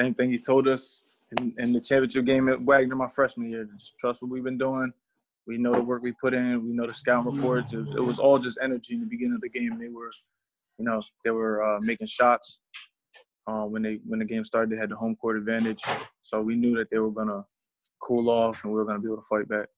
Same 0.00 0.14
thing 0.14 0.30
he 0.30 0.38
told 0.38 0.66
us 0.66 1.06
in, 1.38 1.52
in 1.58 1.74
the 1.74 1.80
championship 1.80 2.24
game 2.24 2.48
at 2.48 2.62
Wagner 2.62 2.96
my 2.96 3.08
freshman 3.08 3.50
year. 3.50 3.68
Just 3.70 3.92
trust 4.00 4.22
what 4.22 4.30
we've 4.30 4.42
been 4.42 4.56
doing. 4.56 4.90
We 5.46 5.58
know 5.58 5.74
the 5.74 5.82
work 5.82 6.02
we 6.02 6.12
put 6.12 6.32
in. 6.32 6.66
We 6.66 6.72
know 6.72 6.86
the 6.86 6.94
scouting 6.94 7.30
reports. 7.30 7.74
It 7.74 7.76
was, 7.76 7.90
it 7.90 8.02
was 8.02 8.18
all 8.18 8.38
just 8.38 8.58
energy 8.62 8.94
in 8.94 9.00
the 9.00 9.06
beginning 9.06 9.34
of 9.34 9.42
the 9.42 9.50
game. 9.50 9.78
They 9.78 9.90
were, 9.90 10.12
you 10.78 10.86
know, 10.86 11.02
they 11.22 11.30
were 11.30 11.62
uh, 11.62 11.78
making 11.82 12.06
shots. 12.06 12.60
Uh, 13.46 13.64
when 13.64 13.82
they 13.82 13.98
when 14.06 14.18
the 14.18 14.24
game 14.24 14.44
started, 14.44 14.70
they 14.70 14.80
had 14.80 14.88
the 14.88 14.96
home 14.96 15.14
court 15.16 15.36
advantage. 15.36 15.82
So 16.22 16.40
we 16.40 16.56
knew 16.56 16.74
that 16.78 16.88
they 16.88 16.98
were 17.00 17.10
gonna 17.10 17.44
cool 18.00 18.30
off 18.30 18.64
and 18.64 18.72
we 18.72 18.78
were 18.78 18.86
gonna 18.86 18.98
be 18.98 19.08
able 19.08 19.16
to 19.18 19.28
fight 19.28 19.46
back 19.46 19.68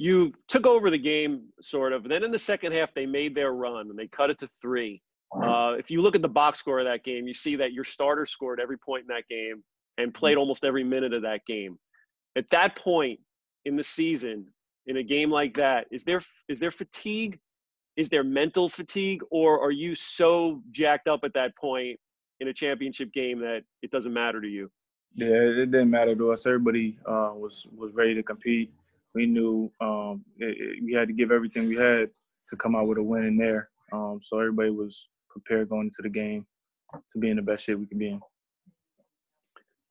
you 0.00 0.32
took 0.48 0.66
over 0.66 0.88
the 0.88 0.96
game 0.96 1.42
sort 1.60 1.92
of. 1.92 2.08
Then 2.08 2.24
in 2.24 2.30
the 2.30 2.38
second 2.38 2.72
half, 2.72 2.94
they 2.94 3.04
made 3.04 3.34
their 3.34 3.52
run 3.52 3.90
and 3.90 3.98
they 3.98 4.06
cut 4.06 4.30
it 4.30 4.38
to 4.38 4.46
three. 4.46 5.02
Uh, 5.30 5.74
if 5.78 5.90
you 5.90 6.00
look 6.00 6.16
at 6.16 6.22
the 6.22 6.28
box 6.28 6.58
score 6.58 6.78
of 6.78 6.86
that 6.86 7.04
game, 7.04 7.28
you 7.28 7.34
see 7.34 7.54
that 7.56 7.74
your 7.74 7.84
starter 7.84 8.24
scored 8.24 8.60
every 8.60 8.78
point 8.78 9.02
in 9.02 9.08
that 9.08 9.28
game 9.28 9.62
and 9.98 10.14
played 10.14 10.38
almost 10.38 10.64
every 10.64 10.82
minute 10.82 11.12
of 11.12 11.20
that 11.20 11.44
game. 11.46 11.78
At 12.34 12.48
that 12.48 12.76
point 12.76 13.20
in 13.66 13.76
the 13.76 13.84
season, 13.84 14.46
in 14.86 14.96
a 14.96 15.02
game 15.02 15.30
like 15.30 15.52
that, 15.58 15.86
is 15.90 16.02
there 16.02 16.22
is 16.48 16.58
there 16.60 16.70
fatigue? 16.70 17.38
Is 17.98 18.08
there 18.08 18.24
mental 18.24 18.70
fatigue, 18.70 19.20
or 19.30 19.62
are 19.62 19.70
you 19.70 19.94
so 19.94 20.62
jacked 20.70 21.08
up 21.08 21.20
at 21.24 21.34
that 21.34 21.54
point 21.58 22.00
in 22.40 22.48
a 22.48 22.54
championship 22.54 23.12
game 23.12 23.38
that 23.40 23.64
it 23.82 23.90
doesn't 23.90 24.14
matter 24.14 24.40
to 24.40 24.48
you? 24.48 24.70
Yeah, 25.12 25.26
it 25.26 25.70
didn't 25.70 25.90
matter 25.90 26.14
to 26.14 26.32
us. 26.32 26.46
Everybody 26.46 26.96
uh, 27.04 27.32
was 27.34 27.66
was 27.76 27.94
ready 27.94 28.14
to 28.14 28.22
compete 28.22 28.72
we 29.14 29.26
knew 29.26 29.70
um, 29.80 30.24
it, 30.38 30.56
it, 30.58 30.84
we 30.84 30.92
had 30.92 31.08
to 31.08 31.14
give 31.14 31.30
everything 31.30 31.68
we 31.68 31.76
had 31.76 32.10
to 32.48 32.56
come 32.56 32.76
out 32.76 32.86
with 32.86 32.98
a 32.98 33.02
win 33.02 33.24
in 33.24 33.36
there. 33.36 33.70
Um, 33.92 34.20
so 34.22 34.38
everybody 34.38 34.70
was 34.70 35.08
prepared 35.28 35.68
going 35.68 35.86
into 35.86 36.02
the 36.02 36.08
game 36.08 36.46
to 37.12 37.18
be 37.18 37.30
in 37.30 37.36
the 37.36 37.42
best 37.42 37.64
shape 37.64 37.78
we 37.78 37.86
could 37.86 37.98
be 37.98 38.10
in. 38.10 38.20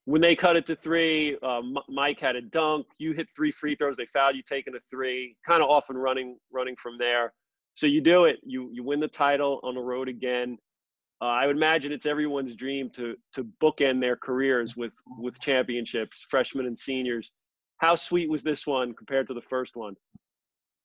When 0.05 0.21
they 0.21 0.35
cut 0.35 0.55
it 0.55 0.65
to 0.67 0.75
three, 0.75 1.37
uh, 1.43 1.61
Mike 1.87 2.19
had 2.19 2.35
a 2.35 2.41
dunk. 2.41 2.87
You 2.97 3.11
hit 3.13 3.27
three 3.35 3.51
free 3.51 3.75
throws. 3.75 3.95
They 3.95 4.07
fouled 4.07 4.35
you 4.35 4.41
taking 4.41 4.75
a 4.75 4.79
three. 4.89 5.35
Kind 5.47 5.61
of 5.61 5.69
off 5.69 5.89
and 5.89 6.01
running, 6.01 6.37
running 6.51 6.75
from 6.77 6.97
there. 6.97 7.31
So 7.75 7.85
you 7.85 8.01
do 8.01 8.25
it. 8.25 8.39
You 8.43 8.69
you 8.73 8.83
win 8.83 8.99
the 8.99 9.07
title 9.07 9.59
on 9.63 9.75
the 9.75 9.81
road 9.81 10.09
again. 10.09 10.57
Uh, 11.21 11.25
I 11.25 11.45
would 11.45 11.55
imagine 11.55 11.91
it's 11.91 12.05
everyone's 12.05 12.55
dream 12.55 12.89
to 12.91 13.15
to 13.33 13.45
bookend 13.61 14.01
their 14.01 14.15
careers 14.15 14.75
with 14.75 14.95
with 15.19 15.39
championships, 15.39 16.25
freshmen 16.29 16.65
and 16.65 16.77
seniors 16.77 17.29
how 17.79 17.95
sweet 17.95 18.29
was 18.29 18.43
this 18.43 18.67
one 18.67 18.93
compared 18.93 19.27
to 19.27 19.33
the 19.33 19.41
first 19.41 19.75
one? 19.75 19.95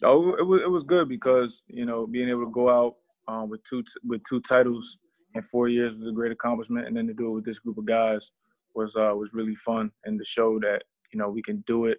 Oh, 0.02 0.34
it 0.34 0.46
was 0.46 0.62
it 0.62 0.70
was 0.70 0.82
good 0.82 1.08
because 1.08 1.62
you 1.66 1.84
know 1.84 2.06
being 2.06 2.28
able 2.28 2.44
to 2.44 2.50
go 2.50 2.70
out 2.70 2.94
um, 3.28 3.48
with 3.48 3.60
two 3.68 3.84
with 4.04 4.22
two 4.28 4.40
titles 4.40 4.98
in 5.34 5.42
four 5.42 5.68
years 5.68 5.96
was 5.96 6.08
a 6.08 6.12
great 6.12 6.32
accomplishment, 6.32 6.86
and 6.86 6.96
then 6.96 7.06
to 7.06 7.14
do 7.14 7.28
it 7.28 7.34
with 7.34 7.44
this 7.44 7.58
group 7.58 7.78
of 7.78 7.84
guys 7.84 8.30
was 8.74 8.96
uh, 8.96 9.12
was 9.14 9.34
really 9.34 9.54
fun, 9.54 9.90
and 10.04 10.18
to 10.18 10.24
show 10.24 10.58
that 10.60 10.82
you 11.12 11.18
know 11.18 11.28
we 11.28 11.42
can 11.42 11.62
do 11.66 11.86
it. 11.86 11.98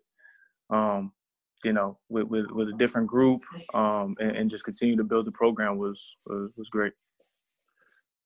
Um, 0.69 1.11
you 1.63 1.73
know, 1.73 1.97
with, 2.09 2.27
with, 2.27 2.51
with 2.51 2.69
a 2.69 2.73
different 2.73 3.07
group 3.07 3.41
um, 3.73 4.15
and, 4.19 4.35
and, 4.35 4.49
just 4.49 4.65
continue 4.65 4.95
to 4.97 5.03
build 5.03 5.25
the 5.25 5.31
program 5.31 5.77
was 5.77 6.17
was, 6.25 6.51
was 6.57 6.69
great. 6.69 6.93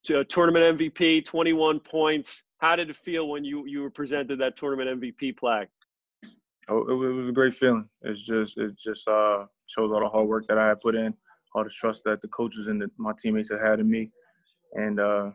To 0.05 0.23
tournament 0.25 0.77
MVP, 0.77 1.25
21 1.25 1.79
points. 1.79 2.43
How 2.57 2.75
did 2.75 2.89
it 2.89 2.95
feel 2.95 3.29
when 3.29 3.43
you 3.43 3.65
you 3.65 3.81
were 3.81 3.89
presented 3.89 4.39
that 4.39 4.57
tournament 4.57 5.01
MVP 5.01 5.37
plaque? 5.37 5.69
Oh, 6.69 6.87
it, 6.87 7.13
was 7.13 7.29
a 7.29 7.33
great 7.33 7.53
feeling. 7.53 7.89
It's 8.03 8.25
just 8.25 8.57
it 8.57 8.77
just 8.77 9.07
uh, 9.07 9.45
shows 9.65 9.91
all 9.91 10.01
the 10.01 10.09
hard 10.09 10.27
work 10.27 10.45
that 10.47 10.57
I 10.57 10.67
had 10.67 10.81
put 10.81 10.95
in, 10.95 11.13
all 11.55 11.63
the 11.63 11.69
trust 11.69 12.03
that 12.05 12.21
the 12.21 12.27
coaches 12.27 12.67
and 12.67 12.81
the, 12.81 12.91
my 12.97 13.11
teammates 13.19 13.49
had 13.49 13.59
had 13.59 13.79
in 13.79 13.89
me, 13.89 14.11
and 14.73 14.99
uh, 14.99 15.31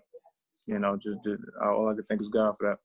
you 0.66 0.79
know, 0.79 0.97
just 0.97 1.23
did, 1.23 1.40
all 1.62 1.88
I 1.88 1.94
could 1.94 2.07
think 2.07 2.20
is 2.20 2.29
God 2.29 2.55
for 2.57 2.70
that. 2.70 2.79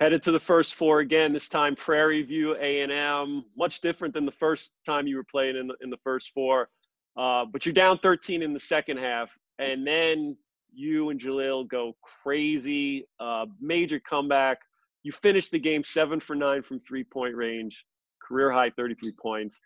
Headed 0.00 0.22
to 0.22 0.32
the 0.32 0.40
first 0.40 0.74
four 0.74 1.00
again 1.00 1.32
this 1.32 1.46
time 1.48 1.76
prairie 1.76 2.22
view 2.22 2.56
a&m 2.56 3.44
much 3.56 3.80
different 3.82 4.14
than 4.14 4.24
the 4.24 4.32
first 4.32 4.76
time 4.86 5.06
you 5.06 5.16
were 5.16 5.26
playing 5.30 5.56
in 5.56 5.66
the, 5.68 5.74
in 5.82 5.90
the 5.90 5.98
first 5.98 6.30
four. 6.30 6.70
Uh, 7.18 7.44
but 7.44 7.66
you're 7.66 7.74
down 7.74 7.98
13 7.98 8.42
in 8.42 8.54
the 8.54 8.60
second 8.60 8.96
half 8.96 9.30
and 9.58 9.86
then 9.86 10.36
you 10.72 11.10
and 11.10 11.20
Jahlil 11.20 11.68
go 11.68 11.94
crazy 12.02 13.06
uh, 13.18 13.44
major 13.60 14.00
comeback 14.00 14.58
you 15.02 15.12
finished 15.12 15.50
the 15.50 15.58
game 15.58 15.82
seven 15.82 16.20
for 16.20 16.34
nine 16.34 16.62
from 16.62 16.78
three 16.78 17.04
point 17.04 17.34
range 17.34 17.84
career 18.22 18.50
high 18.50 18.70
33 18.70 19.12
points 19.20 19.60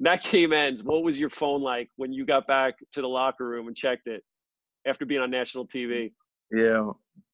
that 0.00 0.22
game 0.24 0.52
ends 0.52 0.82
what 0.82 1.02
was 1.02 1.18
your 1.18 1.30
phone 1.30 1.62
like 1.62 1.88
when 1.96 2.12
you 2.12 2.24
got 2.24 2.46
back 2.46 2.74
to 2.92 3.00
the 3.00 3.08
locker 3.08 3.46
room 3.46 3.68
and 3.68 3.76
checked 3.76 4.06
it 4.06 4.22
after 4.86 5.06
being 5.06 5.20
on 5.20 5.30
national 5.30 5.66
tv 5.66 6.12
yeah 6.50 6.90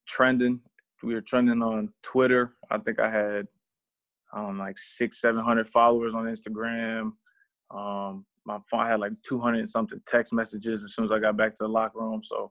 trending 0.07 0.61
we 1.03 1.15
were 1.15 1.21
trending 1.21 1.63
on 1.63 1.93
Twitter. 2.03 2.55
I 2.71 2.79
think 2.79 2.99
I 2.99 3.11
had 3.11 3.47
um, 4.33 4.59
like 4.59 4.79
six, 4.79 5.21
seven 5.21 5.45
hundred 5.45 5.69
followers 5.69 6.15
on 6.15 6.25
Instagram. 6.25 7.13
Um, 7.71 8.25
my 8.45 8.59
phone 8.71 8.81
I 8.81 8.89
had 8.89 9.01
like 9.01 9.13
two 9.27 9.39
hundred 9.39 9.69
something 9.69 10.01
text 10.07 10.33
messages 10.33 10.83
as 10.83 10.95
soon 10.95 11.05
as 11.05 11.13
I 11.13 11.19
got 11.19 11.37
back 11.37 11.55
to 11.55 11.65
the 11.65 11.69
locker 11.69 12.01
room. 12.01 12.23
So 12.23 12.51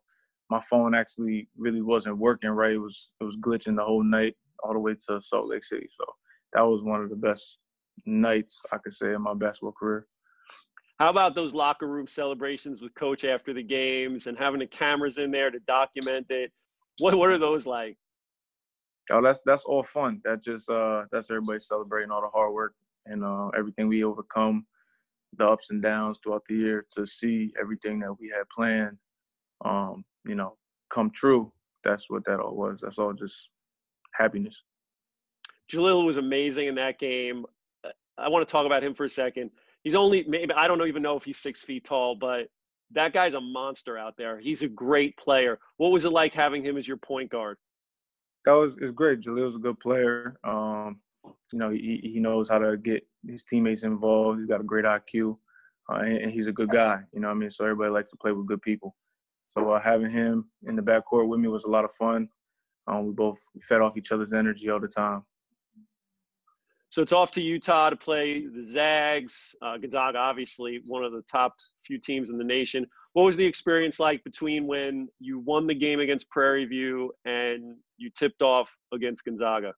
my 0.49 0.59
phone 0.59 0.95
actually 0.95 1.49
really 1.57 1.81
wasn't 1.81 2.17
working 2.17 2.49
right. 2.49 2.73
It 2.73 2.79
was 2.79 3.09
it 3.19 3.23
was 3.23 3.37
glitching 3.37 3.75
the 3.75 3.83
whole 3.83 4.03
night 4.03 4.35
all 4.63 4.73
the 4.73 4.79
way 4.79 4.95
to 5.07 5.21
Salt 5.21 5.47
Lake 5.47 5.63
City. 5.63 5.87
So 5.89 6.05
that 6.53 6.61
was 6.61 6.83
one 6.83 7.01
of 7.01 7.09
the 7.09 7.15
best 7.15 7.59
nights 8.05 8.61
I 8.71 8.77
could 8.77 8.93
say 8.93 9.13
in 9.13 9.21
my 9.21 9.33
basketball 9.33 9.73
career. 9.73 10.07
How 10.99 11.09
about 11.09 11.35
those 11.35 11.53
locker 11.53 11.87
room 11.87 12.07
celebrations 12.07 12.81
with 12.81 12.93
coach 12.95 13.23
after 13.23 13.53
the 13.53 13.61
games 13.61 14.25
and 14.25 14.37
having 14.37 14.59
the 14.59 14.67
cameras 14.67 15.19
in 15.19 15.29
there 15.31 15.51
to 15.51 15.59
document 15.59 16.27
it? 16.29 16.51
What 16.99 17.15
what 17.15 17.29
are 17.29 17.37
those 17.37 17.67
like? 17.67 17.97
oh, 19.11 19.21
that's 19.21 19.41
that's 19.45 19.65
all 19.65 19.83
fun. 19.83 20.21
That 20.23 20.43
just 20.43 20.69
uh, 20.69 21.03
that's 21.11 21.29
everybody 21.29 21.59
celebrating 21.59 22.11
all 22.11 22.21
the 22.21 22.29
hard 22.29 22.53
work 22.53 22.73
and 23.05 23.23
uh, 23.23 23.49
everything 23.57 23.87
we 23.87 24.03
overcome, 24.03 24.65
the 25.37 25.45
ups 25.45 25.69
and 25.69 25.81
downs 25.81 26.19
throughout 26.21 26.43
the 26.47 26.55
year. 26.55 26.85
To 26.95 27.05
see 27.05 27.53
everything 27.59 27.99
that 27.99 28.13
we 28.19 28.29
had 28.29 28.49
planned, 28.49 28.97
um, 29.63 30.03
you 30.25 30.35
know, 30.35 30.57
come 30.89 31.09
true. 31.09 31.51
That's 31.83 32.09
what 32.09 32.25
that 32.25 32.39
all 32.39 32.55
was. 32.55 32.81
That's 32.81 32.99
all 32.99 33.13
just 33.13 33.49
happiness. 34.17 34.61
Jahlil 35.71 36.05
was 36.05 36.17
amazing 36.17 36.67
in 36.67 36.75
that 36.75 36.99
game. 36.99 37.45
I 38.17 38.29
want 38.29 38.47
to 38.47 38.51
talk 38.51 38.65
about 38.65 38.83
him 38.83 38.93
for 38.93 39.05
a 39.05 39.09
second. 39.09 39.51
He's 39.83 39.95
only 39.95 40.23
maybe 40.27 40.53
I 40.53 40.67
don't 40.67 40.85
even 40.87 41.01
know 41.01 41.17
if 41.17 41.23
he's 41.23 41.37
six 41.37 41.61
feet 41.61 41.83
tall, 41.83 42.15
but 42.15 42.47
that 42.91 43.13
guy's 43.13 43.33
a 43.33 43.41
monster 43.41 43.97
out 43.97 44.15
there. 44.17 44.39
He's 44.39 44.63
a 44.63 44.67
great 44.67 45.15
player. 45.17 45.59
What 45.77 45.91
was 45.91 46.05
it 46.05 46.11
like 46.11 46.33
having 46.33 46.63
him 46.63 46.77
as 46.77 46.87
your 46.87 46.97
point 46.97 47.29
guard? 47.29 47.57
that 48.47 48.53
was 48.53 48.77
it's 48.79 48.91
great. 48.91 49.19
Jahlil's 49.19 49.55
a 49.55 49.59
good 49.59 49.77
player. 49.79 50.39
Um, 50.45 51.01
you 51.51 51.59
know, 51.59 51.69
he 51.69 51.99
he 52.01 52.19
knows 52.21 52.47
how 52.47 52.59
to 52.59 52.77
get 52.77 53.05
his 53.27 53.43
teammates 53.43 53.83
involved. 53.83 54.39
He's 54.39 54.47
got 54.47 54.61
a 54.61 54.63
great 54.63 54.85
IQ, 54.85 55.37
uh, 55.91 55.97
and, 55.97 56.17
and, 56.17 56.31
he's 56.31 56.47
a 56.47 56.53
good 56.53 56.69
guy. 56.69 57.01
You 57.11 57.19
know, 57.19 57.29
I 57.29 57.33
mean, 57.33 57.51
so 57.51 57.65
everybody 57.65 57.91
likes 57.91 58.09
to 58.11 58.17
play 58.17 58.31
with 58.31 58.47
good 58.47 58.61
people. 58.61 58.95
So 59.47 59.71
uh, 59.71 59.81
having 59.81 60.09
him 60.09 60.49
in 60.63 60.77
the 60.77 60.81
backcourt 60.81 61.27
with 61.27 61.41
me 61.41 61.49
was 61.49 61.65
a 61.65 61.69
lot 61.69 61.83
of 61.83 61.91
fun. 61.91 62.29
Um, 62.87 63.07
we 63.07 63.13
both 63.13 63.39
fed 63.61 63.81
off 63.81 63.97
each 63.97 64.11
other's 64.11 64.33
energy 64.33 64.69
all 64.69 64.79
the 64.79 64.87
time. 64.87 65.23
So 66.89 67.01
it's 67.01 67.11
off 67.11 67.31
to 67.33 67.41
Utah 67.41 67.89
to 67.89 67.95
play 67.97 68.47
the 68.47 68.63
Zags. 68.63 69.53
Uh, 69.61 69.77
Gonzaga, 69.77 70.17
obviously, 70.17 70.81
one 70.87 71.03
of 71.03 71.11
the 71.11 71.21
top 71.29 71.53
few 71.85 71.99
teams 71.99 72.29
in 72.29 72.37
the 72.37 72.43
nation. 72.43 72.87
What 73.13 73.23
was 73.23 73.35
the 73.35 73.45
experience 73.45 73.99
like 73.99 74.23
between 74.23 74.67
when 74.67 75.09
you 75.19 75.39
won 75.39 75.67
the 75.67 75.75
game 75.75 75.99
against 75.99 76.29
Prairie 76.29 76.65
View 76.65 77.11
and 77.25 77.75
you 77.97 78.09
tipped 78.17 78.41
off 78.41 78.73
against 78.93 79.25
Gonzaga? 79.25 79.73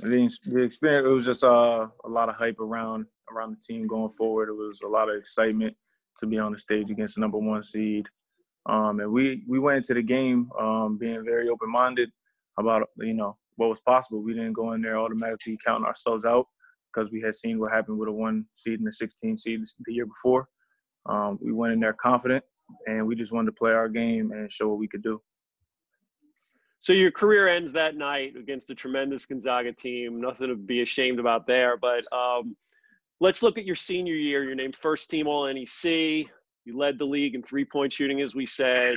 The, 0.00 0.10
the 0.44 0.64
experience 0.64 1.06
it 1.06 1.08
was 1.08 1.24
just 1.24 1.42
uh, 1.42 1.86
a 2.04 2.08
lot 2.08 2.28
of 2.28 2.36
hype 2.36 2.60
around 2.60 3.06
around 3.32 3.52
the 3.52 3.60
team 3.66 3.86
going 3.86 4.10
forward. 4.10 4.50
It 4.50 4.56
was 4.56 4.82
a 4.84 4.88
lot 4.88 5.08
of 5.08 5.16
excitement 5.16 5.74
to 6.18 6.26
be 6.26 6.38
on 6.38 6.52
the 6.52 6.58
stage 6.58 6.90
against 6.90 7.14
the 7.14 7.22
number 7.22 7.38
one 7.38 7.62
seed. 7.62 8.06
Um, 8.68 9.00
and 9.00 9.12
we 9.12 9.44
we 9.48 9.58
went 9.58 9.78
into 9.78 9.94
the 9.94 10.02
game 10.02 10.50
um, 10.58 10.98
being 10.98 11.24
very 11.24 11.48
open 11.48 11.70
minded 11.70 12.10
about 12.58 12.88
you 12.98 13.14
know 13.14 13.36
what 13.56 13.70
was 13.70 13.80
possible. 13.80 14.22
We 14.22 14.34
didn't 14.34 14.54
go 14.54 14.72
in 14.72 14.82
there 14.82 14.98
automatically 14.98 15.58
counting 15.64 15.86
ourselves 15.86 16.24
out 16.24 16.46
because 16.92 17.10
we 17.10 17.20
had 17.20 17.34
seen 17.34 17.58
what 17.58 17.72
happened 17.72 17.98
with 17.98 18.08
a 18.08 18.12
one 18.12 18.46
seed 18.52 18.80
and 18.80 18.88
a 18.88 18.92
16 18.92 19.36
seed 19.36 19.60
the 19.84 19.92
year 19.92 20.06
before. 20.06 20.48
Um, 21.08 21.38
we 21.40 21.52
went 21.52 21.72
in 21.72 21.80
there 21.80 21.92
confident, 21.92 22.44
and 22.86 23.06
we 23.06 23.14
just 23.14 23.32
wanted 23.32 23.46
to 23.46 23.58
play 23.58 23.72
our 23.72 23.88
game 23.88 24.32
and 24.32 24.50
show 24.50 24.68
what 24.68 24.78
we 24.78 24.88
could 24.88 25.02
do. 25.02 25.20
So 26.80 26.92
your 26.92 27.10
career 27.10 27.48
ends 27.48 27.72
that 27.72 27.96
night 27.96 28.36
against 28.36 28.70
a 28.70 28.74
tremendous 28.74 29.26
Gonzaga 29.26 29.72
team. 29.72 30.20
Nothing 30.20 30.48
to 30.48 30.54
be 30.54 30.82
ashamed 30.82 31.18
about 31.18 31.46
there. 31.46 31.76
But 31.76 32.04
um, 32.12 32.56
let's 33.20 33.42
look 33.42 33.58
at 33.58 33.64
your 33.64 33.74
senior 33.74 34.14
year. 34.14 34.44
You're 34.44 34.54
named 34.54 34.76
first 34.76 35.10
team 35.10 35.26
All 35.26 35.52
NEC. 35.52 36.28
You 36.66 36.76
led 36.76 36.98
the 36.98 37.04
league 37.04 37.36
in 37.36 37.42
three 37.42 37.64
point 37.64 37.92
shooting, 37.92 38.20
as 38.20 38.34
we 38.34 38.44
said, 38.44 38.96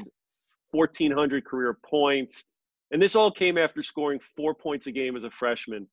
1,400 0.71 1.45
career 1.45 1.77
points. 1.86 2.43
And 2.91 3.01
this 3.01 3.15
all 3.15 3.29
came 3.29 3.58
after 3.60 3.84
scoring 3.84 4.19
four 4.19 4.55
points 4.55 4.88
a 4.88 4.91
game 4.91 5.15
as 5.15 5.23
a 5.23 5.29
freshman. 5.29 5.88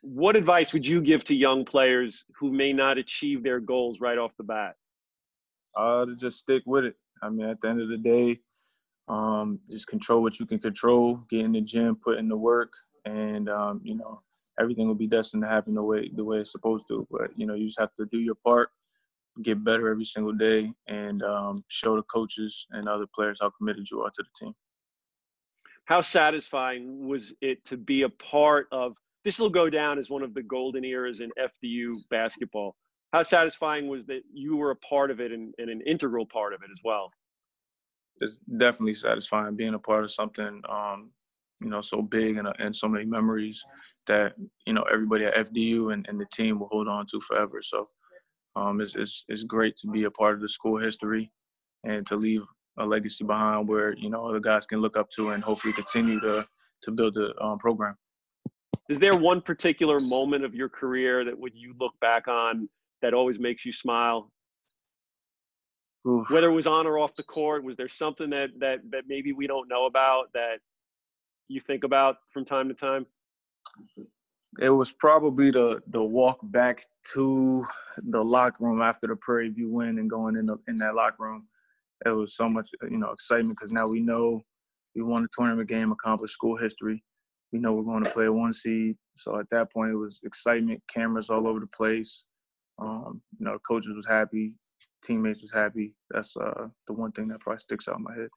What 0.00 0.36
advice 0.36 0.72
would 0.72 0.84
you 0.84 1.00
give 1.00 1.22
to 1.24 1.34
young 1.34 1.64
players 1.64 2.24
who 2.36 2.50
may 2.50 2.72
not 2.72 2.98
achieve 2.98 3.44
their 3.44 3.60
goals 3.60 4.00
right 4.00 4.18
off 4.18 4.32
the 4.36 4.42
bat? 4.42 4.74
Uh, 5.76 6.06
to 6.06 6.16
just 6.16 6.38
stick 6.38 6.64
with 6.66 6.84
it. 6.84 6.96
I 7.22 7.28
mean, 7.28 7.46
at 7.46 7.60
the 7.60 7.68
end 7.68 7.80
of 7.80 7.88
the 7.88 7.98
day, 7.98 8.40
um, 9.08 9.60
just 9.70 9.86
control 9.86 10.22
what 10.22 10.40
you 10.40 10.46
can 10.46 10.58
control. 10.58 11.20
Get 11.30 11.44
in 11.44 11.52
the 11.52 11.60
gym, 11.60 11.96
put 12.02 12.18
in 12.18 12.28
the 12.28 12.36
work, 12.36 12.72
and 13.04 13.48
um, 13.48 13.80
you 13.84 13.96
know 13.96 14.22
everything 14.60 14.86
will 14.86 14.94
be 14.94 15.06
destined 15.06 15.42
to 15.42 15.48
happen 15.48 15.74
the 15.74 15.82
way 15.82 16.10
the 16.14 16.24
way 16.24 16.38
it's 16.38 16.52
supposed 16.52 16.88
to. 16.88 17.06
But 17.10 17.30
you 17.36 17.46
know, 17.46 17.54
you 17.54 17.66
just 17.66 17.80
have 17.80 17.94
to 17.94 18.06
do 18.06 18.18
your 18.18 18.34
part, 18.34 18.70
get 19.42 19.64
better 19.64 19.88
every 19.88 20.04
single 20.04 20.32
day, 20.32 20.72
and 20.88 21.22
um, 21.22 21.64
show 21.68 21.96
the 21.96 22.02
coaches 22.02 22.66
and 22.70 22.88
other 22.88 23.06
players 23.14 23.38
how 23.40 23.50
committed 23.50 23.86
you 23.90 24.02
are 24.02 24.10
to 24.10 24.22
the 24.22 24.44
team 24.44 24.54
how 25.86 26.00
satisfying 26.00 27.08
was 27.08 27.34
it 27.40 27.64
to 27.64 27.76
be 27.76 28.02
a 28.02 28.08
part 28.08 28.68
of 28.72 28.94
this 29.24 29.38
will 29.38 29.50
go 29.50 29.70
down 29.70 29.98
as 29.98 30.10
one 30.10 30.22
of 30.22 30.34
the 30.34 30.42
golden 30.42 30.84
eras 30.84 31.20
in 31.20 31.30
FDU 31.38 31.94
basketball. 32.10 32.74
How 33.12 33.22
satisfying 33.22 33.88
was 33.88 34.06
that 34.06 34.22
you 34.32 34.56
were 34.56 34.70
a 34.70 34.76
part 34.76 35.10
of 35.10 35.20
it 35.20 35.32
and, 35.32 35.54
and 35.58 35.70
an 35.70 35.80
integral 35.82 36.26
part 36.26 36.54
of 36.54 36.62
it 36.62 36.70
as 36.72 36.80
well? 36.84 37.10
It's 38.20 38.38
definitely 38.58 38.94
satisfying 38.94 39.54
being 39.54 39.74
a 39.74 39.78
part 39.78 40.04
of 40.04 40.12
something, 40.12 40.62
um, 40.68 41.10
you 41.60 41.68
know, 41.68 41.82
so 41.82 42.02
big 42.02 42.36
and, 42.36 42.48
and 42.58 42.74
so 42.74 42.88
many 42.88 43.04
memories 43.04 43.62
that, 44.06 44.32
you 44.66 44.72
know, 44.72 44.84
everybody 44.92 45.24
at 45.24 45.34
FDU 45.34 45.92
and, 45.92 46.06
and 46.08 46.20
the 46.20 46.26
team 46.32 46.58
will 46.58 46.68
hold 46.68 46.88
on 46.88 47.06
to 47.06 47.20
forever. 47.20 47.60
So 47.62 47.86
um, 48.56 48.80
it's, 48.80 48.94
it's, 48.94 49.24
it's 49.28 49.44
great 49.44 49.76
to 49.78 49.86
be 49.86 50.04
a 50.04 50.10
part 50.10 50.34
of 50.34 50.40
the 50.40 50.48
school 50.48 50.78
history 50.78 51.30
and 51.84 52.06
to 52.06 52.16
leave 52.16 52.42
a 52.78 52.86
legacy 52.86 53.24
behind 53.24 53.68
where 53.68 53.94
you 53.94 54.08
know 54.08 54.26
other 54.26 54.40
guys 54.40 54.66
can 54.66 54.80
look 54.80 54.96
up 54.96 55.10
to 55.10 55.30
and 55.30 55.44
hopefully 55.44 55.72
continue 55.72 56.20
to 56.20 56.46
to 56.82 56.90
build 56.90 57.14
the 57.14 57.32
um, 57.42 57.58
program. 57.58 57.96
Is 58.88 58.98
there 58.98 59.16
one 59.16 59.40
particular 59.40 60.00
moment 60.00 60.44
of 60.44 60.54
your 60.54 60.68
career 60.68 61.24
that 61.24 61.38
when 61.38 61.52
you 61.54 61.74
look 61.78 61.92
back 62.00 62.28
on 62.28 62.68
that 63.00 63.14
always 63.14 63.38
makes 63.38 63.64
you 63.64 63.72
smile? 63.72 64.30
Oof. 66.06 66.28
Whether 66.30 66.48
it 66.48 66.52
was 66.52 66.66
on 66.66 66.86
or 66.86 66.98
off 66.98 67.14
the 67.14 67.22
court, 67.22 67.62
was 67.62 67.76
there 67.76 67.88
something 67.88 68.30
that 68.30 68.50
that 68.58 68.80
that 68.90 69.04
maybe 69.06 69.32
we 69.32 69.46
don't 69.46 69.68
know 69.68 69.86
about 69.86 70.32
that 70.34 70.58
you 71.48 71.60
think 71.60 71.84
about 71.84 72.16
from 72.32 72.44
time 72.44 72.68
to 72.68 72.74
time? 72.74 73.06
It 74.60 74.70
was 74.70 74.92
probably 74.92 75.50
the 75.50 75.80
the 75.88 76.02
walk 76.02 76.38
back 76.42 76.84
to 77.14 77.64
the 77.96 78.22
locker 78.22 78.64
room 78.64 78.82
after 78.82 79.06
the 79.06 79.16
Prairie 79.16 79.48
View 79.50 79.70
win 79.70 79.98
and 79.98 80.10
going 80.10 80.36
in 80.36 80.46
the, 80.46 80.56
in 80.68 80.76
that 80.78 80.94
locker 80.94 81.22
room 81.22 81.46
it 82.04 82.10
was 82.10 82.34
so 82.34 82.48
much 82.48 82.70
you 82.82 82.98
know 82.98 83.10
excitement 83.10 83.56
because 83.58 83.72
now 83.72 83.86
we 83.86 84.00
know 84.00 84.42
we 84.94 85.02
won 85.02 85.22
the 85.22 85.28
tournament 85.32 85.68
game, 85.68 85.92
accomplished 85.92 86.34
school 86.34 86.56
history. 86.56 87.02
We 87.52 87.58
know 87.58 87.72
we're 87.72 87.82
going 87.82 88.04
to 88.04 88.10
play 88.10 88.26
a 88.26 88.32
one 88.32 88.52
seed. 88.52 88.96
So 89.16 89.38
at 89.38 89.48
that 89.50 89.72
point, 89.72 89.92
it 89.92 89.96
was 89.96 90.20
excitement, 90.24 90.82
cameras 90.92 91.30
all 91.30 91.46
over 91.46 91.60
the 91.60 91.66
place. 91.66 92.24
Um, 92.78 93.22
you 93.38 93.44
know, 93.44 93.58
coaches 93.66 93.94
was 93.94 94.06
happy, 94.06 94.54
teammates 95.04 95.42
was 95.42 95.52
happy. 95.52 95.94
That's 96.10 96.36
uh, 96.36 96.68
the 96.86 96.92
one 96.92 97.12
thing 97.12 97.28
that 97.28 97.40
probably 97.40 97.60
sticks 97.60 97.88
out 97.88 97.98
in 97.98 98.02
my 98.02 98.14
head. 98.14 98.28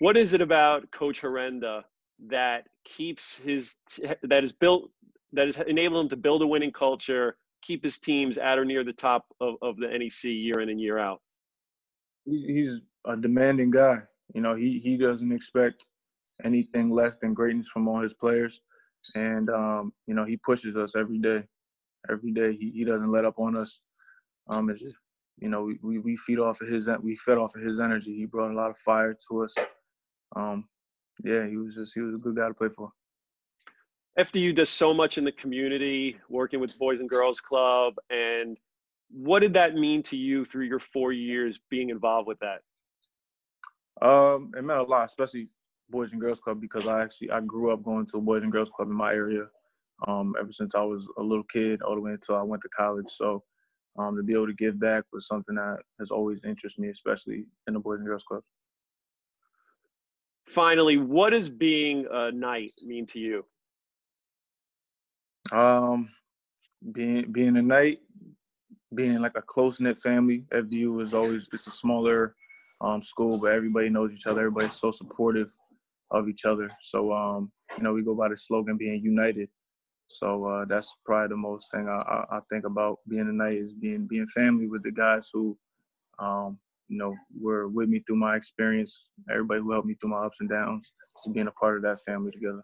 What 0.00 0.16
is 0.16 0.32
it 0.32 0.40
about 0.40 0.90
Coach 0.90 1.22
Herenda 1.22 1.82
that 2.26 2.66
keeps 2.84 3.38
his 3.38 3.76
that 4.22 4.44
is 4.44 4.52
built 4.52 4.90
that 5.32 5.46
has 5.46 5.58
enabled 5.66 6.06
him 6.06 6.08
to 6.10 6.16
build 6.16 6.42
a 6.42 6.46
winning 6.46 6.72
culture, 6.72 7.36
keep 7.62 7.84
his 7.84 7.98
teams 7.98 8.38
at 8.38 8.58
or 8.58 8.64
near 8.64 8.84
the 8.84 8.92
top 8.92 9.26
of, 9.40 9.56
of 9.62 9.76
the 9.76 9.86
NEC 9.86 10.24
year 10.24 10.60
in 10.60 10.68
and 10.70 10.80
year 10.80 10.98
out? 10.98 11.20
He's 12.24 12.80
a 13.06 13.16
demanding 13.16 13.70
guy. 13.70 13.98
You 14.34 14.40
know, 14.40 14.54
he 14.54 14.78
he 14.78 14.96
doesn't 14.96 15.32
expect 15.32 15.86
anything 16.44 16.90
less 16.90 17.16
than 17.18 17.34
greatness 17.34 17.68
from 17.68 17.88
all 17.88 18.00
his 18.00 18.14
players, 18.14 18.60
and 19.14 19.48
um, 19.48 19.92
you 20.06 20.14
know 20.14 20.24
he 20.24 20.36
pushes 20.36 20.76
us 20.76 20.94
every 20.96 21.18
day. 21.18 21.44
Every 22.10 22.32
day 22.32 22.52
he, 22.52 22.70
he 22.70 22.84
doesn't 22.84 23.10
let 23.10 23.24
up 23.24 23.38
on 23.38 23.56
us. 23.56 23.80
Um, 24.50 24.68
it's 24.70 24.82
just 24.82 24.98
you 25.38 25.48
know 25.48 25.70
we, 25.82 25.98
we, 25.98 26.16
feed 26.16 26.38
off 26.38 26.60
of 26.60 26.68
his 26.68 26.88
we 27.02 27.16
fed 27.16 27.38
off 27.38 27.54
of 27.56 27.62
his 27.62 27.80
energy. 27.80 28.14
He 28.14 28.26
brought 28.26 28.50
a 28.50 28.54
lot 28.54 28.70
of 28.70 28.76
fire 28.78 29.16
to 29.30 29.44
us. 29.44 29.54
Um, 30.36 30.68
yeah, 31.24 31.46
he 31.46 31.56
was 31.56 31.74
just 31.74 31.94
he 31.94 32.00
was 32.00 32.14
a 32.14 32.18
good 32.18 32.36
guy 32.36 32.48
to 32.48 32.54
play 32.54 32.68
for. 32.68 32.92
FDU 34.18 34.54
does 34.54 34.70
so 34.70 34.92
much 34.92 35.16
in 35.16 35.24
the 35.24 35.32
community, 35.32 36.16
working 36.28 36.58
with 36.58 36.76
Boys 36.78 36.98
and 36.98 37.08
Girls 37.08 37.40
Club, 37.40 37.94
and 38.10 38.58
what 39.10 39.40
did 39.40 39.54
that 39.54 39.74
mean 39.74 40.02
to 40.04 40.16
you 40.16 40.44
through 40.44 40.66
your 40.66 40.80
four 40.80 41.12
years 41.12 41.58
being 41.70 41.90
involved 41.90 42.26
with 42.26 42.38
that? 42.40 42.60
Um, 44.06 44.52
it 44.56 44.62
meant 44.62 44.80
a 44.80 44.82
lot, 44.82 45.06
especially 45.06 45.48
Boys 45.88 46.12
and 46.12 46.20
Girls 46.20 46.40
Club, 46.40 46.60
because 46.60 46.86
I 46.86 47.02
actually 47.02 47.30
I 47.30 47.40
grew 47.40 47.70
up 47.70 47.82
going 47.82 48.06
to 48.06 48.18
a 48.18 48.20
Boys 48.20 48.42
and 48.42 48.52
Girls 48.52 48.70
Club 48.70 48.88
in 48.88 48.94
my 48.94 49.12
area. 49.12 49.46
Um, 50.06 50.34
ever 50.38 50.52
since 50.52 50.74
I 50.74 50.82
was 50.82 51.08
a 51.18 51.22
little 51.22 51.44
kid, 51.44 51.82
all 51.82 51.96
the 51.96 52.00
way 52.00 52.12
until 52.12 52.36
I 52.36 52.42
went 52.42 52.62
to 52.62 52.68
college. 52.68 53.08
So, 53.08 53.42
um, 53.98 54.16
to 54.16 54.22
be 54.22 54.32
able 54.32 54.46
to 54.46 54.54
give 54.54 54.78
back 54.78 55.04
was 55.12 55.26
something 55.26 55.56
that 55.56 55.78
has 55.98 56.12
always 56.12 56.44
interested 56.44 56.80
me, 56.80 56.88
especially 56.88 57.46
in 57.66 57.74
the 57.74 57.80
Boys 57.80 57.98
and 57.98 58.06
Girls 58.06 58.22
Club. 58.22 58.42
Finally, 60.48 60.96
what 60.96 61.30
does 61.30 61.50
being 61.50 62.06
a 62.10 62.32
knight 62.32 62.72
mean 62.82 63.06
to 63.06 63.18
you? 63.18 63.44
Um, 65.52 66.10
being 66.92 67.30
being 67.30 67.56
a 67.56 67.62
knight, 67.62 68.00
being 68.94 69.20
like 69.20 69.36
a 69.36 69.42
close 69.42 69.80
knit 69.80 69.98
family. 69.98 70.44
FDU 70.52 71.02
is 71.02 71.12
always 71.14 71.48
it's 71.52 71.66
a 71.66 71.70
smaller 71.70 72.34
um, 72.80 73.02
school, 73.02 73.38
but 73.38 73.52
everybody 73.52 73.90
knows 73.90 74.12
each 74.12 74.26
other. 74.26 74.40
Everybody's 74.40 74.80
so 74.80 74.90
supportive 74.90 75.50
of 76.10 76.28
each 76.28 76.44
other. 76.44 76.70
So 76.80 77.12
um, 77.12 77.52
you 77.76 77.82
know, 77.82 77.92
we 77.92 78.02
go 78.02 78.14
by 78.14 78.28
the 78.28 78.36
slogan 78.36 78.76
being 78.76 79.02
united. 79.02 79.48
So 80.08 80.46
uh, 80.46 80.64
that's 80.64 80.94
probably 81.04 81.28
the 81.28 81.36
most 81.36 81.70
thing 81.70 81.86
I, 81.86 81.96
I, 81.96 82.36
I, 82.38 82.40
think 82.48 82.64
about 82.64 82.98
being 83.06 83.28
a 83.28 83.32
knight 83.32 83.58
is 83.58 83.74
being 83.74 84.06
being 84.06 84.24
family 84.24 84.66
with 84.66 84.82
the 84.82 84.90
guys 84.90 85.28
who, 85.30 85.56
um, 86.18 86.58
you 86.88 86.98
know, 86.98 87.14
were 87.38 87.68
with 87.68 87.88
me 87.88 88.02
through 88.06 88.16
my 88.16 88.36
experience. 88.36 89.10
Everybody 89.30 89.60
who 89.60 89.72
helped 89.72 89.86
me 89.86 89.96
through 90.00 90.10
my 90.10 90.24
ups 90.24 90.38
and 90.40 90.48
downs, 90.48 90.94
just 91.16 91.34
being 91.34 91.46
a 91.46 91.52
part 91.52 91.76
of 91.76 91.82
that 91.82 91.98
family 92.06 92.30
together. 92.32 92.62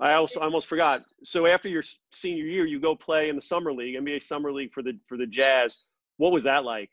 I 0.00 0.14
also 0.14 0.40
almost 0.40 0.66
forgot. 0.66 1.04
So 1.22 1.46
after 1.46 1.68
your 1.68 1.82
senior 2.12 2.44
year, 2.44 2.66
you 2.66 2.80
go 2.80 2.96
play 2.96 3.28
in 3.28 3.36
the 3.36 3.42
summer 3.42 3.72
league, 3.72 3.96
NBA 3.96 4.22
summer 4.22 4.52
league 4.52 4.72
for 4.72 4.82
the 4.82 4.98
for 5.06 5.16
the 5.16 5.26
Jazz. 5.26 5.78
What 6.16 6.32
was 6.32 6.44
that 6.44 6.64
like? 6.64 6.90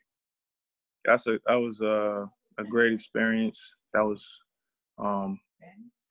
That's 1.04 1.26
a 1.26 1.38
that 1.46 1.56
was 1.56 1.80
a, 1.80 2.28
a 2.58 2.64
great 2.64 2.92
experience. 2.92 3.74
That 3.94 4.04
was, 4.04 4.26
um, 4.98 5.40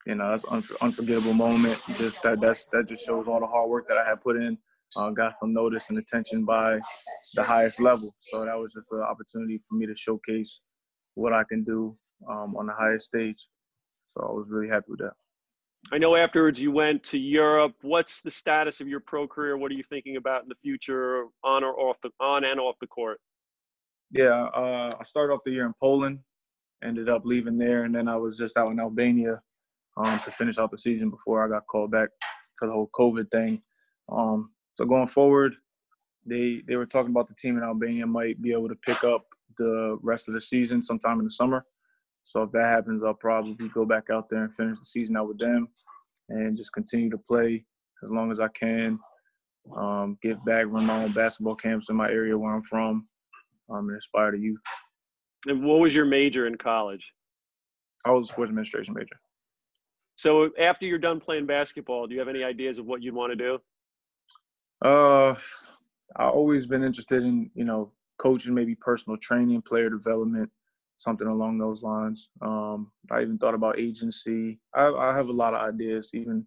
you 0.06 0.16
know, 0.16 0.30
that's 0.30 0.44
an 0.44 0.64
unforgettable 0.80 1.34
moment. 1.34 1.80
Just 1.96 2.22
that 2.22 2.40
that's 2.40 2.66
that 2.72 2.88
just 2.88 3.06
shows 3.06 3.26
all 3.28 3.40
the 3.40 3.46
hard 3.46 3.70
work 3.70 3.88
that 3.88 3.96
I 3.96 4.08
had 4.08 4.20
put 4.20 4.36
in. 4.36 4.58
Uh, 4.96 5.10
got 5.10 5.38
some 5.38 5.52
notice 5.52 5.88
and 5.88 5.98
attention 5.98 6.44
by 6.44 6.80
the 7.34 7.42
highest 7.42 7.80
level. 7.80 8.12
So 8.18 8.44
that 8.44 8.58
was 8.58 8.72
just 8.72 8.90
an 8.90 9.00
opportunity 9.00 9.60
for 9.68 9.76
me 9.76 9.86
to 9.86 9.94
showcase 9.94 10.60
what 11.14 11.32
I 11.32 11.44
can 11.48 11.62
do 11.62 11.96
um, 12.28 12.56
on 12.56 12.66
the 12.66 12.72
highest 12.72 13.06
stage. 13.06 13.46
So 14.08 14.26
I 14.28 14.32
was 14.32 14.48
really 14.50 14.68
happy 14.68 14.86
with 14.88 15.00
that. 15.00 15.12
I 15.92 15.98
know 15.98 16.14
afterwards 16.16 16.60
you 16.60 16.72
went 16.72 17.02
to 17.04 17.18
Europe. 17.18 17.74
What's 17.82 18.20
the 18.22 18.30
status 18.30 18.80
of 18.80 18.88
your 18.88 19.00
pro 19.00 19.26
career? 19.26 19.56
What 19.56 19.70
are 19.72 19.74
you 19.74 19.82
thinking 19.82 20.16
about 20.16 20.42
in 20.42 20.48
the 20.48 20.56
future, 20.62 21.24
on 21.42 21.64
or 21.64 21.78
off 21.78 21.96
the 22.02 22.10
on 22.20 22.44
and 22.44 22.60
off 22.60 22.76
the 22.80 22.86
court? 22.86 23.18
Yeah, 24.10 24.44
uh, 24.44 24.92
I 24.98 25.04
started 25.04 25.32
off 25.32 25.40
the 25.44 25.52
year 25.52 25.66
in 25.66 25.72
Poland, 25.80 26.18
ended 26.84 27.08
up 27.08 27.22
leaving 27.24 27.58
there, 27.58 27.84
and 27.84 27.94
then 27.94 28.08
I 28.08 28.16
was 28.16 28.36
just 28.36 28.56
out 28.56 28.72
in 28.72 28.80
Albania 28.80 29.40
um, 29.96 30.20
to 30.20 30.30
finish 30.30 30.58
out 30.58 30.70
the 30.70 30.78
season 30.78 31.10
before 31.10 31.44
I 31.44 31.48
got 31.48 31.66
called 31.66 31.92
back 31.92 32.10
for 32.58 32.66
the 32.66 32.74
whole 32.74 32.90
COVID 32.94 33.30
thing. 33.30 33.62
Um, 34.10 34.50
so 34.80 34.86
going 34.86 35.06
forward, 35.06 35.56
they 36.24 36.62
they 36.66 36.76
were 36.76 36.86
talking 36.86 37.10
about 37.10 37.28
the 37.28 37.34
team 37.34 37.58
in 37.58 37.62
Albania 37.62 38.06
might 38.06 38.40
be 38.40 38.50
able 38.50 38.70
to 38.70 38.74
pick 38.74 39.04
up 39.04 39.26
the 39.58 39.98
rest 40.00 40.26
of 40.26 40.32
the 40.32 40.40
season 40.40 40.82
sometime 40.82 41.18
in 41.18 41.26
the 41.26 41.30
summer. 41.30 41.66
So 42.22 42.44
if 42.44 42.52
that 42.52 42.64
happens, 42.64 43.04
I'll 43.04 43.12
probably 43.12 43.68
go 43.68 43.84
back 43.84 44.08
out 44.10 44.30
there 44.30 44.42
and 44.42 44.54
finish 44.54 44.78
the 44.78 44.86
season 44.86 45.18
out 45.18 45.28
with 45.28 45.38
them 45.38 45.68
and 46.30 46.56
just 46.56 46.72
continue 46.72 47.10
to 47.10 47.18
play 47.18 47.66
as 48.02 48.10
long 48.10 48.32
as 48.32 48.40
I 48.40 48.48
can. 48.48 48.98
Um, 49.76 50.16
give 50.22 50.42
back, 50.46 50.64
run 50.66 50.86
my 50.86 51.04
own 51.04 51.12
basketball 51.12 51.56
camps 51.56 51.90
in 51.90 51.96
my 51.96 52.08
area 52.08 52.38
where 52.38 52.54
I'm 52.54 52.62
from, 52.62 53.06
um, 53.68 53.86
and 53.86 53.94
inspire 53.94 54.30
the 54.30 54.38
youth. 54.38 54.62
And 55.46 55.62
what 55.62 55.80
was 55.80 55.94
your 55.94 56.06
major 56.06 56.46
in 56.46 56.54
college? 56.54 57.04
I 58.06 58.12
was 58.12 58.30
a 58.30 58.32
sports 58.32 58.48
administration 58.48 58.94
major. 58.94 59.20
So 60.16 60.52
after 60.58 60.86
you're 60.86 60.98
done 60.98 61.20
playing 61.20 61.44
basketball, 61.44 62.06
do 62.06 62.14
you 62.14 62.20
have 62.20 62.28
any 62.28 62.44
ideas 62.44 62.78
of 62.78 62.86
what 62.86 63.02
you'd 63.02 63.14
want 63.14 63.32
to 63.32 63.36
do? 63.36 63.58
Uh, 64.82 65.34
I've 66.16 66.32
always 66.34 66.66
been 66.66 66.82
interested 66.84 67.22
in 67.22 67.50
you 67.54 67.64
know 67.64 67.92
coaching, 68.18 68.54
maybe 68.54 68.74
personal 68.74 69.16
training, 69.18 69.62
player 69.62 69.90
development 69.90 70.50
something 70.98 71.28
along 71.28 71.56
those 71.56 71.82
lines. 71.82 72.28
Um, 72.42 72.92
I 73.10 73.22
even 73.22 73.38
thought 73.38 73.54
about 73.54 73.78
agency. 73.78 74.60
I, 74.74 74.86
I 74.88 75.16
have 75.16 75.28
a 75.28 75.32
lot 75.32 75.54
of 75.54 75.62
ideas, 75.62 76.10
even 76.12 76.44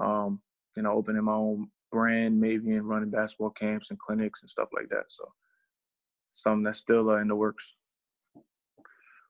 um, 0.00 0.40
you 0.76 0.84
know, 0.84 0.92
opening 0.92 1.24
my 1.24 1.32
own 1.32 1.68
brand, 1.90 2.40
maybe 2.40 2.70
and 2.72 2.88
running 2.88 3.10
basketball 3.10 3.50
camps 3.50 3.90
and 3.90 3.98
clinics 3.98 4.40
and 4.42 4.48
stuff 4.50 4.68
like 4.72 4.88
that. 4.90 5.10
So 5.10 5.24
something 6.32 6.62
that's 6.64 6.78
still 6.78 7.10
uh, 7.10 7.16
in 7.16 7.28
the 7.28 7.36
works. 7.36 7.74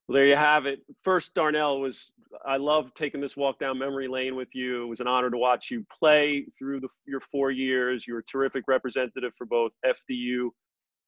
Well, 0.08 0.14
there 0.14 0.26
you 0.26 0.36
have 0.36 0.64
it. 0.66 0.80
First, 1.04 1.34
Darnell 1.34 1.80
was. 1.80 2.12
I 2.46 2.56
love 2.56 2.92
taking 2.94 3.20
this 3.20 3.36
walk 3.36 3.58
down 3.58 3.78
memory 3.78 4.08
lane 4.08 4.36
with 4.36 4.54
you. 4.54 4.84
It 4.84 4.86
was 4.86 5.00
an 5.00 5.06
honor 5.06 5.30
to 5.30 5.38
watch 5.38 5.70
you 5.70 5.84
play 5.98 6.46
through 6.58 6.80
the, 6.80 6.88
your 7.06 7.20
four 7.20 7.50
years. 7.50 8.06
You 8.06 8.14
were 8.14 8.20
a 8.20 8.24
terrific 8.24 8.64
representative 8.68 9.32
for 9.36 9.46
both 9.46 9.72
FDU 9.84 10.50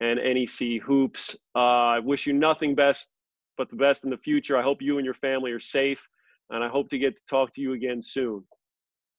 and 0.01 0.19
NEC 0.19 0.81
hoops. 0.81 1.35
Uh, 1.55 1.59
I 1.59 1.99
wish 1.99 2.25
you 2.25 2.33
nothing 2.33 2.75
best 2.75 3.09
but 3.57 3.69
the 3.69 3.75
best 3.75 4.03
in 4.03 4.09
the 4.09 4.17
future. 4.17 4.57
I 4.57 4.63
hope 4.63 4.81
you 4.81 4.97
and 4.97 5.05
your 5.05 5.13
family 5.13 5.51
are 5.51 5.59
safe, 5.59 6.07
and 6.49 6.63
I 6.63 6.69
hope 6.69 6.89
to 6.89 6.97
get 6.97 7.15
to 7.17 7.23
talk 7.29 7.53
to 7.53 7.61
you 7.61 7.73
again 7.73 8.01
soon. 8.01 8.43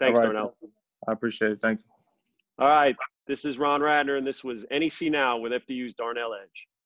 Thanks, 0.00 0.18
right. 0.18 0.26
Darnell. 0.26 0.56
I 1.08 1.12
appreciate 1.12 1.52
it. 1.52 1.60
Thank 1.60 1.80
you. 1.80 1.84
All 2.58 2.68
right. 2.68 2.96
This 3.26 3.44
is 3.44 3.58
Ron 3.58 3.80
Ratner, 3.80 4.18
and 4.18 4.26
this 4.26 4.42
was 4.42 4.64
NEC 4.70 5.10
Now 5.10 5.38
with 5.38 5.52
FDU's 5.52 5.94
Darnell 5.94 6.34
Edge. 6.34 6.66